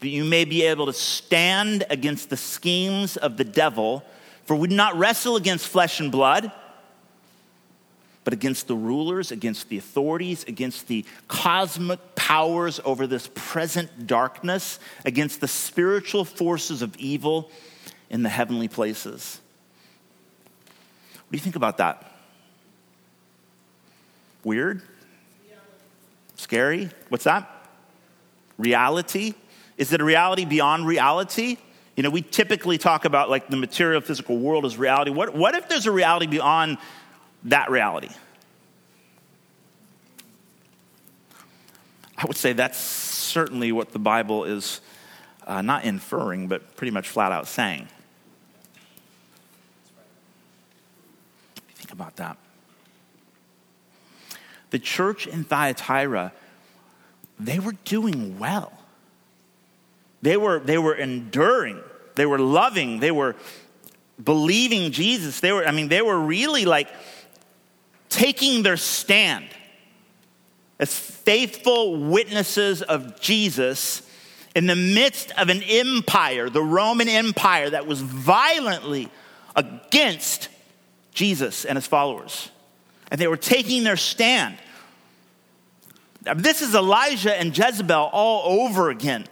[0.00, 4.02] that you may be able to stand against the schemes of the devil.
[4.46, 6.50] For we do not wrestle against flesh and blood
[8.24, 14.78] but against the rulers, against the authorities, against the cosmic powers over this present darkness,
[15.04, 17.50] against the spiritual forces of evil
[18.10, 19.40] in the heavenly places.
[21.14, 22.04] What do you think about that?
[24.44, 24.82] Weird?
[26.36, 26.90] Scary?
[27.08, 27.48] What's that?
[28.58, 29.34] Reality?
[29.76, 31.56] Is it a reality beyond reality?
[31.96, 35.10] You know, we typically talk about like the material physical world as reality.
[35.10, 36.78] What, what if there's a reality beyond
[37.44, 38.10] that reality.
[42.16, 44.80] I would say that's certainly what the Bible is
[45.46, 47.88] uh, not inferring, but pretty much flat out saying.
[51.74, 52.36] Think about that.
[54.68, 56.32] The church in Thyatira,
[57.38, 58.72] they were doing well.
[60.22, 61.80] They were, they were enduring,
[62.14, 63.34] they were loving, they were
[64.22, 65.40] believing Jesus.
[65.40, 66.88] They were, I mean, they were really like
[68.10, 69.46] taking their stand
[70.78, 74.02] as faithful witnesses of Jesus
[74.54, 79.08] in the midst of an empire, the Roman Empire, that was violently
[79.54, 80.48] against
[81.12, 82.50] Jesus and his followers.
[83.10, 84.56] And they were taking their stand.
[86.36, 89.26] This is Elijah and Jezebel all over again.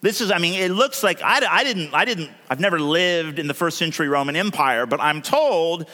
[0.00, 3.38] This is, I mean, it looks like I, I, didn't, I didn't, I've never lived
[3.38, 5.88] in the first century Roman Empire, but I'm told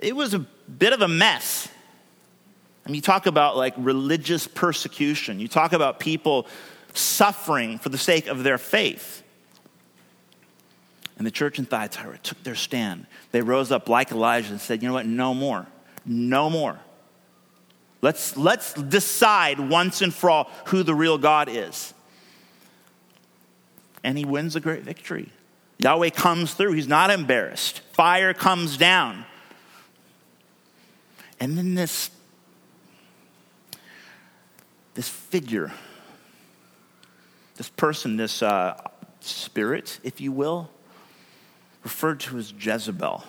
[0.00, 1.68] it was a bit of a mess.
[2.84, 6.46] I mean, you talk about like religious persecution, you talk about people
[6.94, 9.22] suffering for the sake of their faith.
[11.16, 13.06] And the church in Thyatira took their stand.
[13.30, 15.06] They rose up like Elijah and said, You know what?
[15.06, 15.66] No more.
[16.04, 16.80] No more.
[18.00, 21.94] Let's, let's decide once and for all who the real God is.
[24.02, 25.28] And he wins a great victory.
[25.78, 26.72] Yahweh comes through.
[26.72, 27.80] He's not embarrassed.
[27.92, 29.24] Fire comes down.
[31.42, 32.08] And then this,
[34.94, 35.72] this figure,
[37.56, 38.80] this person, this uh,
[39.18, 40.70] spirit, if you will,
[41.82, 43.24] referred to as Jezebel,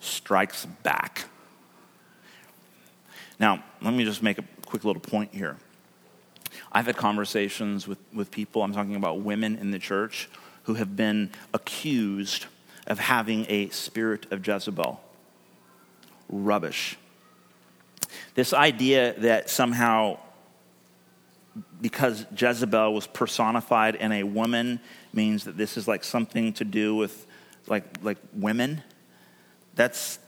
[0.00, 1.26] strikes back.
[3.38, 5.56] Now, let me just make a quick little point here.
[6.72, 10.28] I've had conversations with, with people, I'm talking about women in the church,
[10.64, 12.46] who have been accused
[12.88, 15.00] of having a spirit of Jezebel.
[16.32, 16.98] Rubbish.
[18.34, 20.18] This idea that somehow,
[21.80, 24.80] because Jezebel was personified in a woman,
[25.12, 27.26] means that this is like something to do with
[27.66, 28.82] like, like women,
[29.74, 30.18] that's,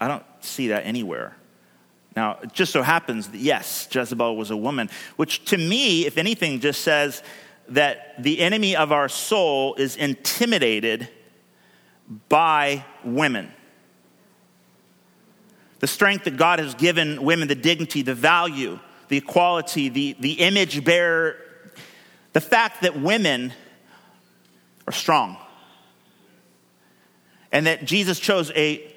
[0.00, 1.36] I don't see that anywhere.
[2.16, 6.18] Now, it just so happens that, yes, Jezebel was a woman, which to me, if
[6.18, 7.22] anything, just says
[7.68, 11.08] that the enemy of our soul is intimidated
[12.28, 13.52] by women.
[15.80, 20.32] The strength that God has given women, the dignity, the value, the equality, the, the
[20.32, 21.36] image bearer,
[22.32, 23.52] the fact that women
[24.86, 25.36] are strong.
[27.50, 28.94] And that Jesus chose a,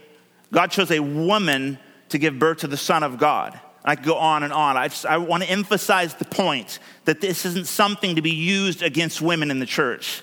[0.51, 1.79] God chose a woman
[2.09, 3.59] to give birth to the Son of God.
[3.84, 4.77] I could go on and on.
[4.77, 8.84] I, just, I want to emphasize the point that this isn't something to be used
[8.84, 10.21] against women in the church.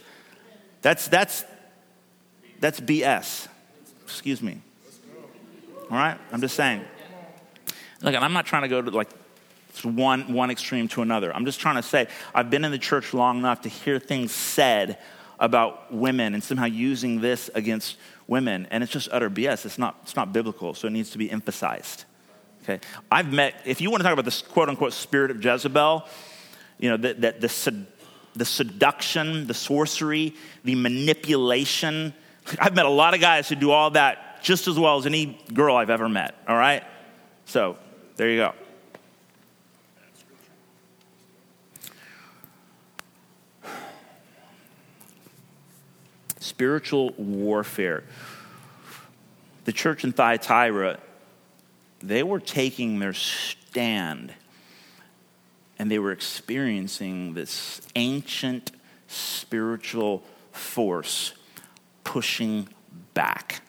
[0.82, 1.44] That's, that's,
[2.60, 3.48] that's BS.
[4.04, 4.60] Excuse me.
[5.90, 6.18] All right?
[6.32, 6.84] I'm just saying.
[8.02, 9.08] Look, I'm not trying to go to like
[9.82, 11.34] one, one extreme to another.
[11.34, 14.32] I'm just trying to say I've been in the church long enough to hear things
[14.32, 14.98] said
[15.38, 19.64] about women and somehow using this against women, and it's just utter BS.
[19.64, 22.04] It's not, it's not biblical, so it needs to be emphasized.
[22.62, 22.80] Okay?
[23.10, 26.04] I've met, if you want to talk about this quote unquote spirit of Jezebel,
[26.78, 27.86] you know, that the, the,
[28.36, 30.34] the seduction, the sorcery,
[30.64, 32.14] the manipulation.
[32.60, 35.38] I've met a lot of guys who do all that just as well as any
[35.52, 36.82] girl I've ever met, all right?
[37.44, 37.76] So,
[38.16, 38.54] there you go.
[46.40, 48.04] spiritual warfare.
[49.66, 50.98] The church in Thyatira,
[52.00, 54.32] they were taking their stand
[55.78, 58.72] and they were experiencing this ancient
[59.08, 61.34] spiritual force
[62.02, 62.66] pushing
[63.12, 63.60] back.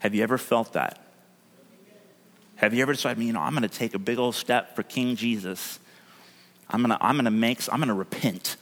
[0.00, 0.98] Have you ever felt that?
[2.56, 4.82] Have you ever decided, you know, I'm going to take a big old step for
[4.82, 5.78] King Jesus?
[6.68, 8.56] I'm going to, I'm going to make, I'm going to repent.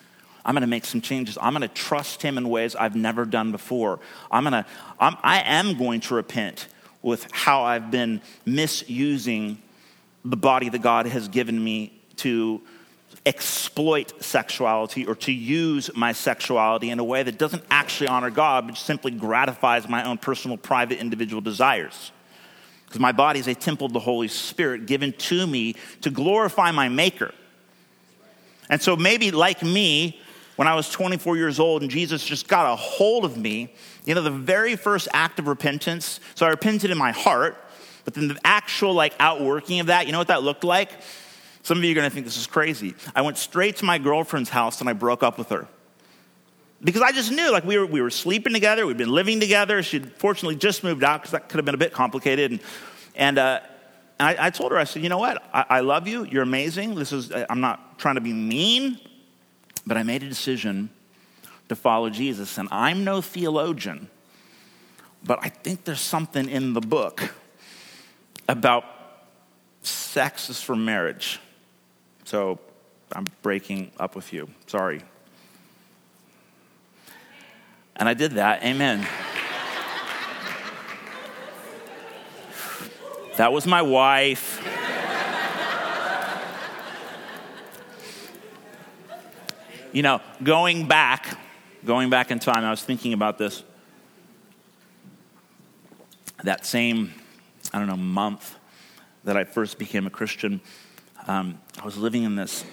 [0.45, 1.37] I'm going to make some changes.
[1.41, 3.99] I'm going to trust him in ways I've never done before.
[4.31, 4.67] I'm going to,
[5.01, 6.69] I'm, I am going to repent
[7.03, 9.61] with how I've been misusing
[10.25, 12.61] the body that God has given me to
[13.27, 18.69] exploit sexuality or to use my sexuality in a way that doesn't actually honor God,
[18.69, 22.13] but simply gratifies my own personal, private, individual desires.
[22.87, 26.71] Because my body is a temple of the Holy Spirit given to me to glorify
[26.71, 27.35] my Maker.
[28.71, 30.21] And so maybe, like me,
[30.55, 33.75] when I was 24 years old and Jesus just got a hold of me,
[34.05, 37.57] you know, the very first act of repentance, so I repented in my heart,
[38.05, 40.91] but then the actual like outworking of that, you know what that looked like?
[41.67, 42.95] Some of you are going to think this is crazy.
[43.13, 45.67] I went straight to my girlfriend's house and I broke up with her.
[46.81, 49.83] Because I just knew, like, we were, we were sleeping together, we'd been living together.
[49.83, 52.53] She'd fortunately just moved out because that could have been a bit complicated.
[52.53, 52.61] And,
[53.17, 53.61] and, uh,
[54.21, 55.43] and I, I, told her, I said, you know what?
[55.53, 56.23] I, I love you.
[56.23, 56.95] You're amazing.
[56.95, 59.01] This is, I'm not trying to be mean,
[59.85, 60.89] but I made a decision
[61.69, 62.59] to follow Jesus.
[62.59, 64.09] And I'm no theologian,
[65.25, 67.35] but I think there's something in the book
[68.49, 68.85] about
[69.83, 71.41] sex is for marriage.
[72.27, 72.59] So
[73.13, 74.49] I'm breaking up with you.
[74.67, 75.01] Sorry.
[77.95, 78.65] And I did that.
[78.65, 79.07] Amen.
[83.37, 84.61] that was my wife.
[89.93, 91.39] You know, going back,
[91.85, 93.63] going back in time, I was thinking about this.
[96.43, 97.15] That same,
[97.73, 98.57] I don't know, month
[99.23, 100.61] that I first became a Christian,
[101.27, 102.65] um, I was living in this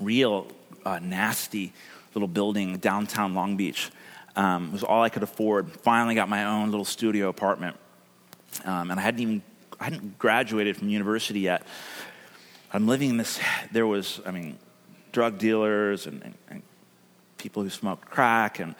[0.00, 0.46] real
[0.84, 1.72] uh, nasty
[2.14, 3.90] little building downtown Long Beach.
[4.36, 5.70] Um, it was all I could afford.
[5.70, 7.76] Finally, got my own little studio apartment,
[8.64, 9.42] um, and I hadn't even
[9.82, 11.66] I hadn't graduated from university yet.
[12.72, 13.40] I'm living in this.
[13.72, 14.58] There was, I mean,
[15.10, 16.62] drug dealers and, and, and
[17.36, 18.60] people who smoked crack.
[18.60, 18.76] And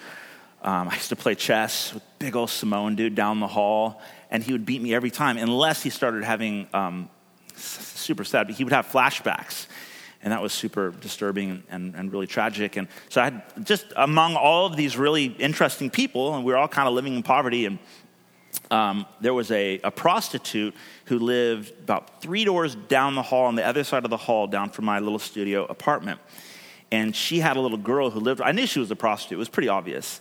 [0.62, 4.00] um, I used to play chess with big old Samoan dude down the hall.
[4.30, 7.10] And he would beat me every time, unless he started having um,
[7.56, 9.66] super sad, but he would have flashbacks.
[10.22, 12.76] And that was super disturbing and, and really tragic.
[12.76, 16.58] And so I had just among all of these really interesting people, and we were
[16.58, 17.66] all kind of living in poverty.
[17.66, 17.78] And
[18.70, 20.74] um, there was a, a prostitute
[21.06, 24.46] who lived about three doors down the hall on the other side of the hall
[24.46, 26.20] down from my little studio apartment.
[26.92, 29.38] And she had a little girl who lived, I knew she was a prostitute, it
[29.38, 30.20] was pretty obvious.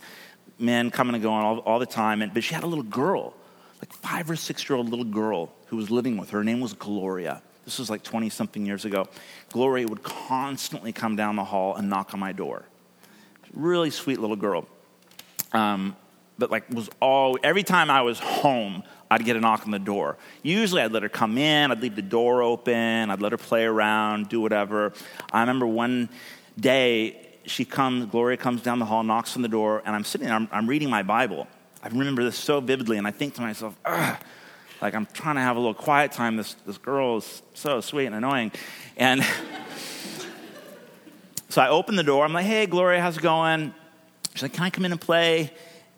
[0.58, 2.22] Men coming and going all, all the time.
[2.22, 3.34] And, but she had a little girl,
[3.82, 6.38] like five or six year old little girl who was living with her.
[6.38, 7.42] Her name was Gloria.
[7.64, 9.08] This was like 20 something years ago.
[9.50, 12.64] Gloria would constantly come down the hall and knock on my door.
[13.52, 14.66] Really sweet little girl.
[15.52, 15.96] Um,
[16.38, 19.78] but like was all every time I was home, I'd get a knock on the
[19.78, 20.16] door.
[20.42, 23.64] Usually I'd let her come in, I'd leave the door open, I'd let her play
[23.64, 24.92] around, do whatever.
[25.32, 26.08] I remember one
[26.58, 30.26] day she comes, Gloria comes down the hall, knocks on the door, and I'm sitting
[30.26, 31.46] there, I'm, I'm reading my Bible.
[31.82, 34.16] I remember this so vividly, and I think to myself, Ugh,
[34.80, 36.36] like I'm trying to have a little quiet time.
[36.36, 38.52] This, this girl is so sweet and annoying.
[38.96, 39.22] And
[41.48, 42.24] so I open the door.
[42.24, 43.74] I'm like, hey, Gloria, how's it going?
[44.34, 45.52] She's like, can I come in and play?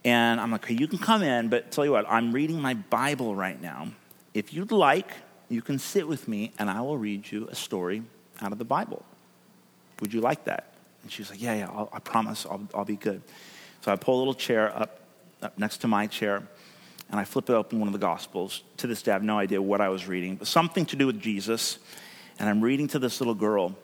[0.04, 2.74] And I'm like, okay, you can come in, but tell you what, I'm reading my
[2.74, 3.88] Bible right now.
[4.34, 5.10] If you'd like,
[5.48, 8.02] you can sit with me and I will read you a story
[8.42, 9.04] out of the Bible.
[10.00, 10.74] Would you like that?
[11.02, 13.22] And she's like, yeah, yeah, I'll, i promise I'll, I'll be good.
[13.80, 15.00] So I pull a little chair up,
[15.44, 16.42] up next to my chair
[17.10, 18.62] and I flip it open one of the Gospels.
[18.78, 21.06] To this day, I have no idea what I was reading, but something to do
[21.06, 21.78] with Jesus.
[22.38, 23.76] And I'm reading to this little girl,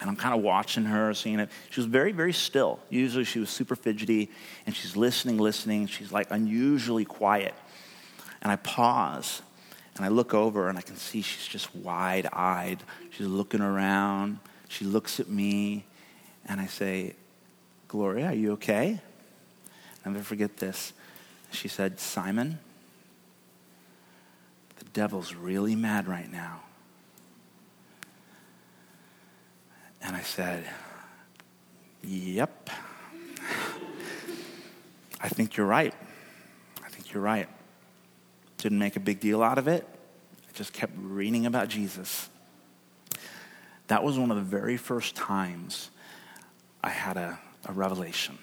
[0.00, 1.50] and I'm kind of watching her, seeing it.
[1.70, 2.80] She was very, very still.
[2.90, 4.30] Usually she was super fidgety,
[4.66, 5.86] and she's listening, listening.
[5.86, 7.54] She's like unusually quiet.
[8.42, 9.42] And I pause,
[9.96, 12.82] and I look over, and I can see she's just wide eyed.
[13.10, 14.38] She's looking around.
[14.68, 15.84] She looks at me,
[16.46, 17.14] and I say,
[17.88, 19.00] Gloria, are you okay?
[20.08, 20.94] Never forget this.
[21.50, 22.58] She said, Simon,
[24.78, 26.62] the devil's really mad right now.
[30.00, 30.64] And I said,
[32.02, 32.70] Yep.
[35.20, 35.92] I think you're right.
[36.82, 37.48] I think you're right.
[38.56, 39.86] Didn't make a big deal out of it.
[40.48, 42.30] I just kept reading about Jesus.
[43.88, 45.90] That was one of the very first times
[46.82, 48.38] I had a, a revelation.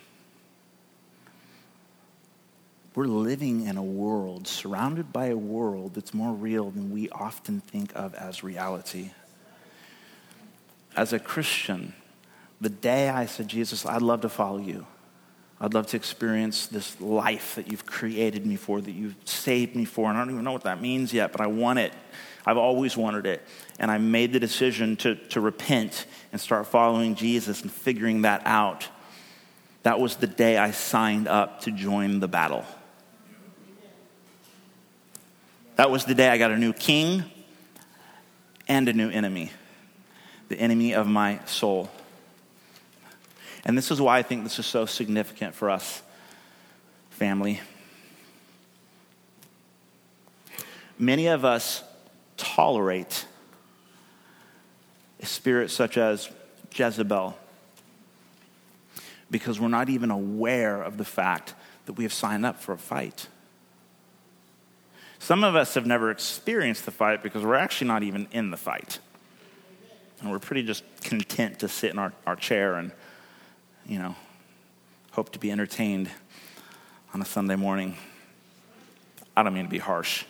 [2.95, 7.59] We're living in a world, surrounded by a world that's more real than we often
[7.59, 9.11] think of as reality
[10.95, 11.93] as a Christian,
[12.61, 14.85] the day I said, Jesus, I'd love to follow you.
[15.59, 19.85] I'd love to experience this life that you've created me for, that you've saved me
[19.85, 20.09] for.
[20.09, 21.93] And I don't even know what that means yet, but I want it.
[22.45, 23.41] I've always wanted it.
[23.79, 28.41] And I made the decision to, to repent and start following Jesus and figuring that
[28.45, 28.87] out.
[29.83, 32.65] That was the day I signed up to join the battle.
[35.75, 37.23] That was the day I got a new king
[38.67, 39.51] and a new enemy
[40.49, 41.89] the enemy of my soul.
[43.65, 46.03] And this is why I think this is so significant for us,
[47.09, 47.61] family.
[50.99, 51.83] Many of us
[52.37, 53.25] tolerate
[55.19, 56.29] a spirit such as
[56.73, 57.35] Jezebel
[59.31, 61.55] because we're not even aware of the fact
[61.87, 63.27] that we have signed up for a fight.
[65.25, 68.57] Some of us have never experienced the fight because we're actually not even in the
[68.57, 68.99] fight.
[70.21, 72.91] And we're pretty just content to sit in our, our chair and,
[73.87, 74.15] you know,
[75.13, 76.11] hope to be entertained
[77.11, 77.97] on a Sunday morning.
[79.35, 80.25] I don't mean to be harsh.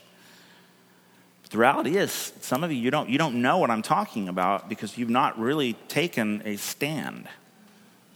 [1.42, 4.30] But the reality is, some of you, you don't, you don't know what I'm talking
[4.30, 7.28] about because you've not really taken a stand.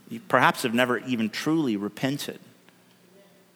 [0.07, 2.39] You perhaps have never even truly repented.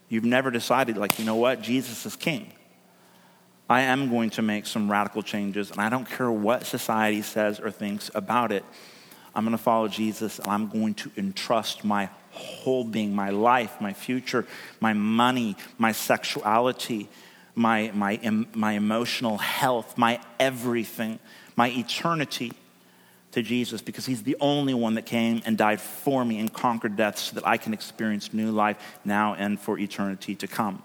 [0.09, 2.51] You've never decided, like, you know what, Jesus is king.
[3.73, 7.59] I am going to make some radical changes, and I don't care what society says
[7.59, 8.63] or thinks about it.
[9.33, 13.81] I'm going to follow Jesus, and I'm going to entrust my whole being, my life,
[13.81, 14.45] my future,
[14.79, 17.09] my money, my sexuality,
[17.55, 18.19] my, my,
[18.53, 21.17] my emotional health, my everything,
[21.55, 22.53] my eternity
[23.31, 26.95] to Jesus because he's the only one that came and died for me and conquered
[26.95, 30.83] death so that I can experience new life now and for eternity to come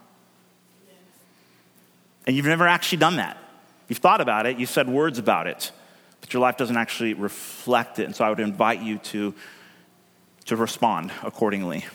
[2.29, 3.37] and you've never actually done that.
[3.87, 5.71] You've thought about it, you've said words about it,
[6.21, 8.03] but your life doesn't actually reflect it.
[8.03, 9.33] And so I would invite you to,
[10.45, 11.85] to respond accordingly.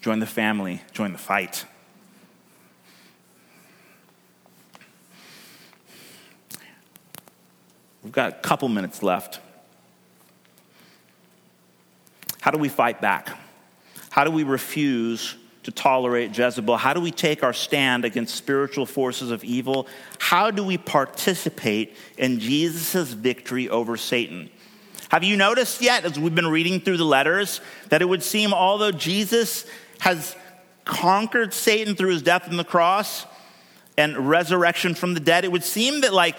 [0.00, 1.66] Join the family, join the fight.
[8.02, 9.38] We've got a couple minutes left.
[12.40, 13.38] How do we fight back?
[14.08, 16.76] How do we refuse to tolerate Jezebel?
[16.76, 19.86] How do we take our stand against spiritual forces of evil?
[20.18, 24.50] How do we participate in Jesus' victory over Satan?
[25.10, 28.52] Have you noticed yet, as we've been reading through the letters, that it would seem
[28.52, 29.66] although Jesus
[30.00, 30.36] has
[30.84, 33.26] conquered Satan through his death on the cross
[33.96, 36.36] and resurrection from the dead, it would seem that like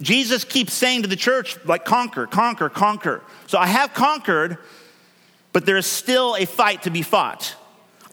[0.00, 3.22] Jesus keeps saying to the church, like, conquer, conquer, conquer.
[3.46, 4.58] So I have conquered,
[5.52, 7.56] but there is still a fight to be fought.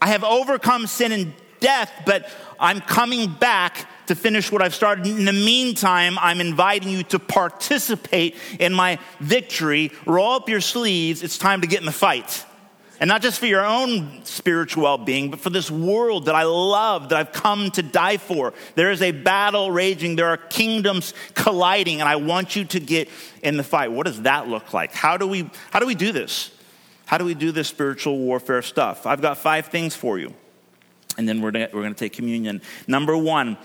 [0.01, 2.29] I have overcome sin and death, but
[2.59, 5.07] I'm coming back to finish what I've started.
[5.07, 9.91] In the meantime, I'm inviting you to participate in my victory.
[10.05, 11.23] Roll up your sleeves.
[11.23, 12.45] It's time to get in the fight.
[12.99, 16.43] And not just for your own spiritual well being, but for this world that I
[16.43, 18.53] love, that I've come to die for.
[18.75, 23.09] There is a battle raging, there are kingdoms colliding, and I want you to get
[23.43, 23.91] in the fight.
[23.91, 24.93] What does that look like?
[24.93, 26.51] How do we, how do, we do this?
[27.05, 29.05] How do we do this spiritual warfare stuff?
[29.05, 30.33] I've got five things for you,
[31.17, 32.61] and then we're gonna, we're gonna take communion.
[32.87, 33.57] Number one,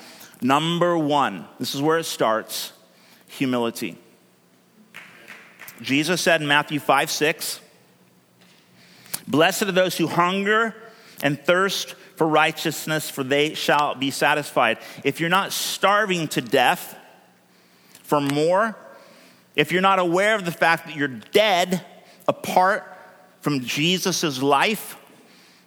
[0.43, 2.72] number one, this is where it starts
[3.26, 3.97] humility.
[5.80, 7.61] Jesus said in Matthew 5 6,
[9.26, 10.74] Blessed are those who hunger
[11.22, 14.78] and thirst for righteousness, for they shall be satisfied.
[15.05, 16.97] If you're not starving to death
[18.03, 18.76] for more,
[19.57, 21.84] if you're not aware of the fact that you're dead
[22.28, 22.84] apart
[23.41, 24.97] from Jesus' life,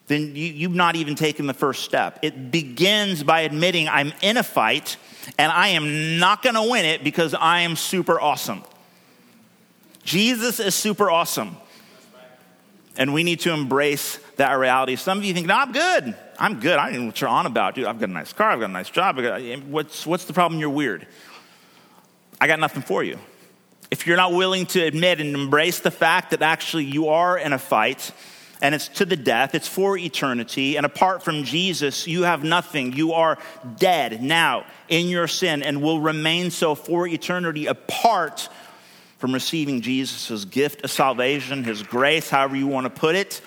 [0.08, 2.20] then you, have not even taken the first step.
[2.22, 4.98] It begins by admitting I'm in a fight
[5.38, 8.64] and I am not going to win it because I am super awesome.
[10.04, 11.56] Jesus is super awesome.
[12.98, 14.98] And we need to embrace that reality.
[14.98, 16.16] Some of you think, no, I'm good.
[16.38, 16.78] I'm good.
[16.78, 17.76] I don't know what you're on about.
[17.76, 18.52] Dude, I've got a nice car.
[18.52, 19.18] I've got a nice job.
[19.18, 20.60] Got, what's, what's the problem?
[20.60, 21.08] You're weird.
[22.40, 23.18] I got nothing for you.
[23.94, 27.54] If you're not willing to admit and embrace the fact that actually you are in
[27.54, 28.12] a fight
[28.60, 32.94] and it's to the death, it's for eternity, and apart from Jesus, you have nothing.
[32.94, 33.38] You are
[33.78, 38.50] dead now in your sin and will remain so for eternity apart
[39.20, 43.42] from receiving Jesus' gift of salvation, his grace, however you want to put it,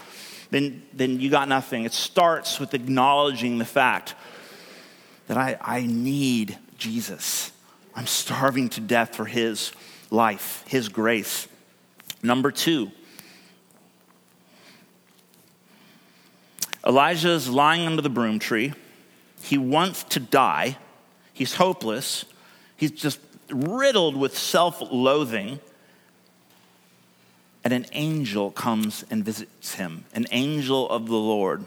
[0.53, 1.82] then, then you got nothing.
[1.82, 4.14] It starts with acknowledging the fact
[5.26, 7.51] that I, I need Jesus.
[7.97, 9.72] I'm starving to death for his
[10.11, 11.49] life, his grace.
[12.23, 12.91] Number two,
[16.87, 18.73] Elijah is lying under the broom tree.
[19.43, 20.79] He wants to die.
[21.33, 22.25] He's hopeless.
[22.77, 23.19] He's just
[23.51, 25.61] riddled with self loathing.
[27.65, 30.05] And an angel comes and visits him.
[30.15, 31.67] An angel of the Lord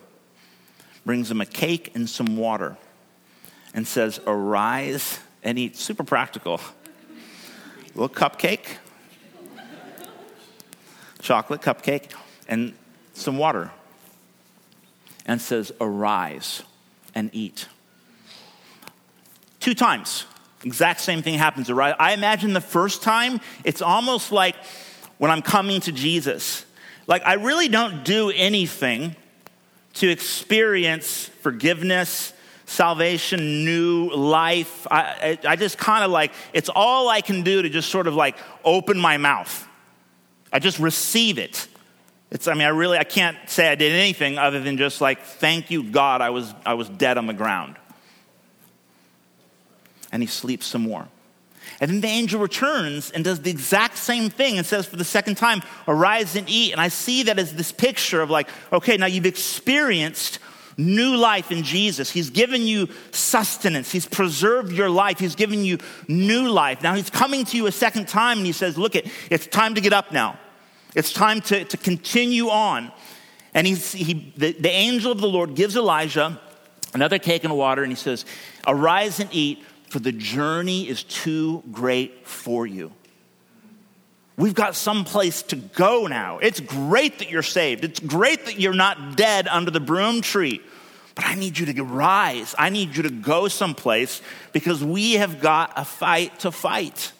[1.05, 2.77] brings him a cake and some water
[3.73, 5.75] and says, Arise and eat.
[5.75, 6.61] Super practical.
[7.95, 8.77] Little cupcake,
[11.21, 12.11] chocolate cupcake,
[12.47, 12.73] and
[13.13, 13.71] some water.
[15.25, 16.63] And says, Arise
[17.13, 17.67] and eat.
[19.59, 20.25] Two times.
[20.63, 21.69] Exact same thing happens.
[21.69, 24.55] I imagine the first time, it's almost like
[25.17, 26.65] when I'm coming to Jesus.
[27.07, 29.15] Like, I really don't do anything
[29.95, 32.33] to experience forgiveness,
[32.69, 34.87] salvation, new life.
[34.89, 38.07] I, I, I just kind of like, it's all I can do to just sort
[38.07, 39.67] of like open my mouth.
[40.53, 41.67] I just receive it.
[42.31, 45.23] It's, I mean, I really, I can't say I did anything other than just like,
[45.23, 47.75] thank you, God, I was, I was dead on the ground
[50.11, 51.07] and he sleeps some more.
[51.81, 55.03] And then the angel returns and does the exact same thing and says for the
[55.03, 56.71] second time, Arise and eat.
[56.71, 60.39] And I see that as this picture of like, okay, now you've experienced
[60.79, 62.09] new life in Jesus.
[62.09, 63.91] He's given you sustenance.
[63.91, 65.19] He's preserved your life.
[65.19, 65.77] He's given you
[66.07, 66.81] new life.
[66.81, 69.75] Now he's coming to you a second time and he says, Look, it, it's time
[69.75, 70.39] to get up now.
[70.95, 72.91] It's time to, to continue on.
[73.53, 76.39] And he's, he, the, the angel of the Lord gives Elijah
[76.93, 78.25] another cake and water and he says,
[78.65, 82.91] Arise and eat for the journey is too great for you.
[84.39, 86.39] We've got some place to go now.
[86.39, 87.83] It's great that you're saved.
[87.83, 90.61] It's great that you're not dead under the broom tree.
[91.13, 92.55] But I need you to rise.
[92.57, 94.21] I need you to go someplace
[94.53, 97.11] because we have got a fight to fight.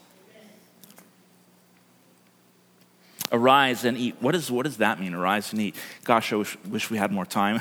[3.34, 4.16] Arise and eat.
[4.22, 5.76] What, is, what does that mean, arise and eat?
[6.06, 7.60] Gosh, I wish, wish we had more time.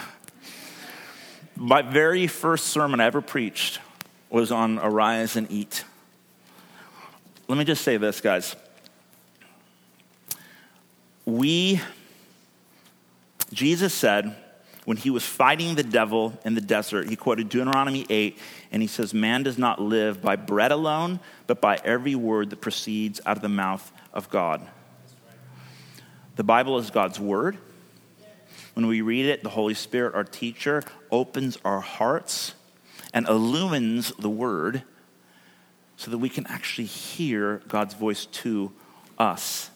[1.56, 3.80] My very first sermon I ever preached
[4.30, 5.82] was on Arise and Eat.
[7.48, 8.54] Let me just say this, guys.
[11.28, 11.78] We,
[13.52, 14.34] Jesus said,
[14.86, 18.38] when he was fighting the devil in the desert, he quoted Deuteronomy 8,
[18.72, 22.62] and he says, Man does not live by bread alone, but by every word that
[22.62, 24.66] proceeds out of the mouth of God.
[26.36, 27.58] The Bible is God's word,
[28.72, 32.54] When we read it, the Holy Spirit, our teacher, opens our hearts
[33.12, 34.82] and illumines the word
[35.98, 38.72] so that we can actually hear God's voice to
[39.18, 39.70] us.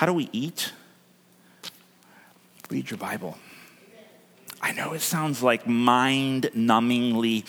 [0.00, 0.72] How do we eat?
[2.70, 3.36] Read your Bible.
[4.62, 7.44] I know it sounds like mind numbingly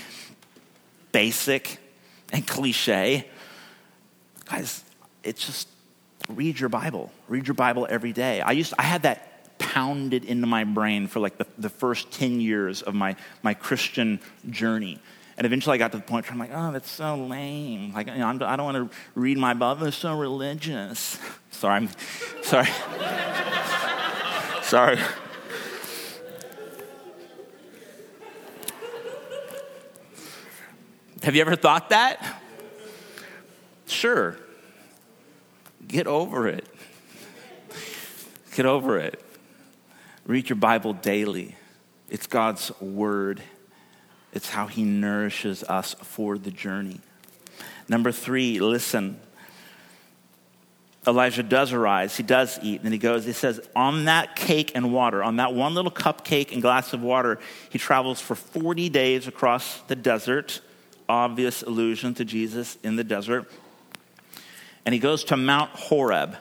[1.14, 1.78] basic
[2.34, 3.26] and cliche.
[4.49, 4.84] Guys,
[5.24, 5.70] it's just
[6.28, 7.10] read your Bible.
[7.30, 8.41] Read your Bible every day.
[8.41, 12.41] I used I had that pounded into my brain for like the, the first 10
[12.41, 14.99] years of my, my Christian journey.
[15.38, 17.93] And eventually I got to the point where I'm like, oh, that's so lame.
[17.93, 19.86] Like, you know, I do not want to read my Bible.
[19.86, 21.18] It's so religious.
[21.52, 21.89] Sorry, I'm
[22.41, 22.68] sorry.
[24.64, 24.97] sorry.
[31.24, 32.41] Have you ever thought that?
[33.86, 34.38] Sure.
[35.88, 36.68] Get over it.
[38.56, 39.24] Get over it.
[40.26, 41.56] Read your Bible daily.
[42.10, 43.41] It's God's word,
[44.34, 46.99] it's how He nourishes us for the journey.
[47.88, 49.20] Number three, listen.
[51.08, 52.16] Elijah does arise.
[52.16, 52.82] He does eat.
[52.84, 56.52] And he goes, he says, on that cake and water, on that one little cupcake
[56.52, 57.39] and glass of water,
[57.70, 60.62] he travels for 40 days across the desert.
[61.10, 63.49] Obvious allusion to Jesus in the desert
[64.86, 66.36] and he goes to Mount Horeb.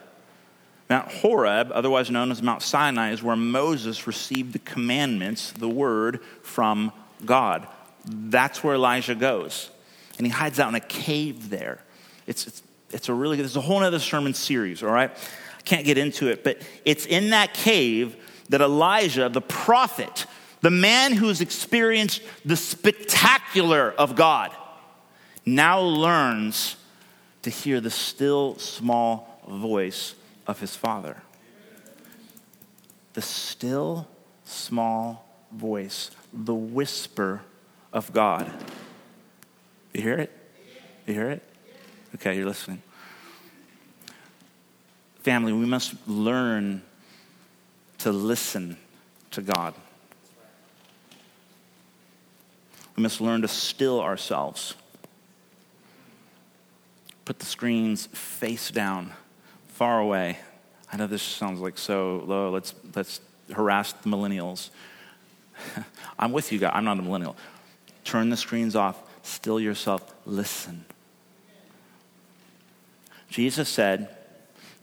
[0.89, 6.21] Mount Horeb, otherwise known as Mount Sinai, is where Moses received the commandments, the word
[6.41, 6.91] from
[7.23, 7.67] God.
[8.05, 9.69] That's where Elijah goes.
[10.17, 11.79] And he hides out in a cave there.
[12.27, 12.63] It's, it's,
[12.93, 15.11] it's a really, there's a whole other sermon series, all right?
[15.11, 18.15] I can't get into it, but it's in that cave
[18.49, 20.25] that Elijah, the prophet,
[20.61, 24.55] the man who's experienced the spectacular of God,
[25.45, 26.75] now learns
[27.41, 30.15] to hear the still small voice
[30.47, 31.17] of his father.
[33.13, 34.07] The still
[34.45, 37.41] small voice, the whisper
[37.91, 38.51] of God.
[39.93, 40.31] You hear it?
[41.05, 41.43] You hear it?
[42.15, 42.81] Okay, you're listening.
[45.23, 46.81] Family, we must learn
[47.99, 48.77] to listen
[49.31, 49.73] to God.
[52.95, 54.75] We must learn to still ourselves
[57.31, 59.09] put the screens face down,
[59.69, 60.37] far away.
[60.91, 62.49] I know this sounds like so low.
[62.49, 63.21] Let's, let's
[63.53, 64.69] harass the millennials.
[66.19, 66.71] I'm with you guys.
[66.73, 67.37] I'm not a millennial.
[68.03, 70.83] Turn the screens off, still yourself, listen.
[73.31, 74.09] Jesus said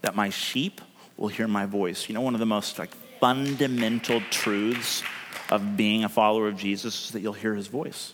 [0.01, 0.81] that my sheep
[1.17, 2.09] will hear my voice.
[2.09, 5.03] You know, one of the most like fundamental truths
[5.51, 8.13] of being a follower of Jesus is that you'll hear his voice.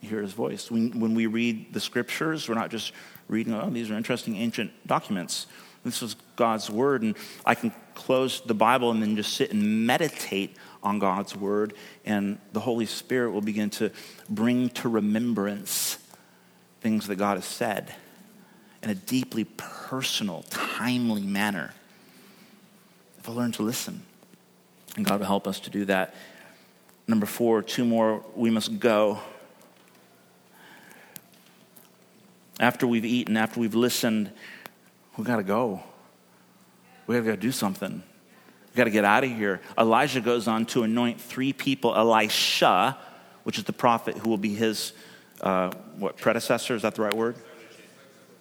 [0.00, 0.70] You hear his voice.
[0.70, 2.92] When, when we read the scriptures, we're not just
[3.28, 5.46] reading, oh, these are interesting ancient documents.
[5.84, 9.86] This is God's word, and I can close the Bible and then just sit and
[9.86, 11.74] meditate on God's word,
[12.06, 13.90] and the Holy Spirit will begin to
[14.28, 15.98] bring to remembrance
[16.80, 17.94] things that God has said
[18.82, 21.74] in a deeply personal, timely manner.
[23.18, 24.02] If I learn to listen,
[24.96, 26.14] and God will help us to do that.
[27.06, 29.18] Number four, two more, we must go.
[32.58, 34.30] After we've eaten, after we've listened,
[35.16, 35.82] we got to go.
[37.06, 38.02] We got to go do something.
[38.70, 39.60] We got to get out of here.
[39.76, 42.96] Elijah goes on to anoint three people Elisha,
[43.44, 44.92] which is the prophet who will be his
[45.40, 47.34] uh, what predecessor is that the right word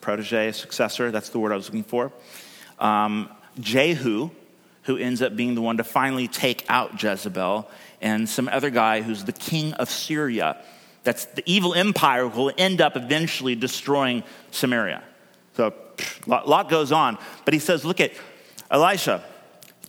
[0.02, 2.12] protege successor that's the word i was looking for
[2.80, 3.30] um,
[3.60, 4.30] jehu
[4.84, 7.70] who ends up being the one to finally take out jezebel
[8.02, 10.58] and some other guy who's the king of syria
[11.04, 15.04] that's the evil empire who will end up eventually destroying Samaria.
[15.56, 15.74] So
[16.26, 17.18] a lot, lot goes on.
[17.46, 18.12] But he says, look at
[18.70, 19.24] Elisha,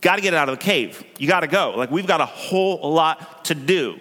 [0.01, 1.03] got to get out of the cave.
[1.17, 1.73] You got to go.
[1.75, 3.99] Like we've got a whole lot to do.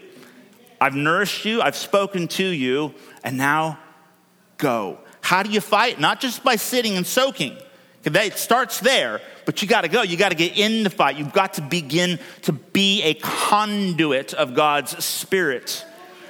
[0.81, 3.79] I've nourished you, I've spoken to you, and now
[4.57, 4.99] go.
[5.31, 6.01] How do you fight?
[6.01, 7.57] Not just by sitting and soaking.
[8.03, 10.03] It starts there, but you got to go.
[10.03, 11.19] You got to get in the fight.
[11.19, 15.87] You've got to begin to be a conduit of God's Spirit.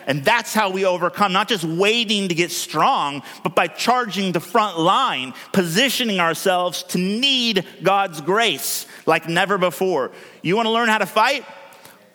[0.06, 4.40] And that's how we overcome, not just waiting to get strong, but by charging the
[4.40, 10.12] front line, positioning ourselves to need God's grace like never before.
[10.42, 11.46] You want to learn how to fight?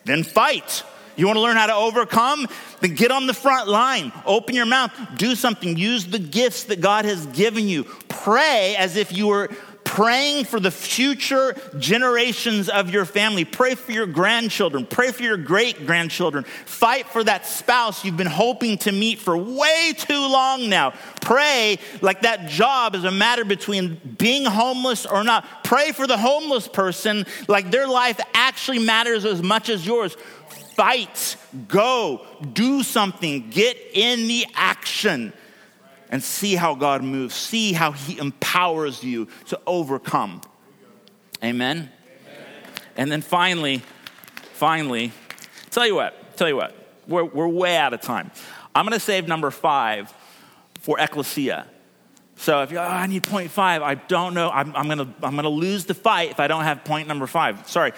[0.04, 0.84] Then fight.
[1.16, 2.46] You want to learn how to overcome?
[2.80, 4.12] Then get on the front line.
[4.24, 4.92] Open your mouth.
[5.16, 5.76] Do something.
[5.76, 7.84] Use the gifts that God has given you.
[8.08, 9.50] Pray as if you were
[9.86, 13.44] praying for the future generations of your family.
[13.44, 14.84] Pray for your grandchildren.
[14.84, 16.44] Pray for your great grandchildren.
[16.44, 20.92] Fight for that spouse you've been hoping to meet for way too long now.
[21.22, 25.64] Pray like that job is a matter between being homeless or not.
[25.64, 30.16] Pray for the homeless person like their life actually matters as much as yours.
[30.76, 31.36] Fight,
[31.68, 35.32] go, do something, get in the action
[36.10, 40.42] and see how God moves, see how He empowers you to overcome.
[41.42, 41.78] Amen?
[41.78, 41.90] Amen.
[42.96, 43.82] And then finally,
[44.52, 45.12] finally,
[45.70, 46.74] tell you what, tell you what,
[47.08, 48.30] we're, we're way out of time.
[48.74, 50.12] I'm going to save number five
[50.80, 51.66] for ecclesia.
[52.36, 54.50] So if you, oh, I need point five, I don't know.
[54.50, 57.08] I'm, I'm going to I'm going to lose the fight if I don't have point
[57.08, 57.66] number five.
[57.66, 57.92] Sorry.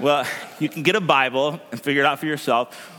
[0.00, 0.26] Well,
[0.58, 2.92] you can get a Bible and figure it out for yourself.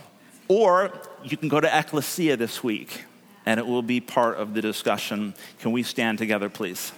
[0.47, 0.91] Or
[1.23, 3.05] you can go to Ecclesia this week
[3.45, 5.33] and it will be part of the discussion.
[5.59, 6.91] Can we stand together, please?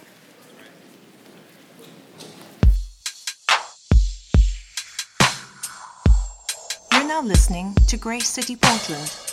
[6.92, 9.29] You're now listening to Grace City Portland.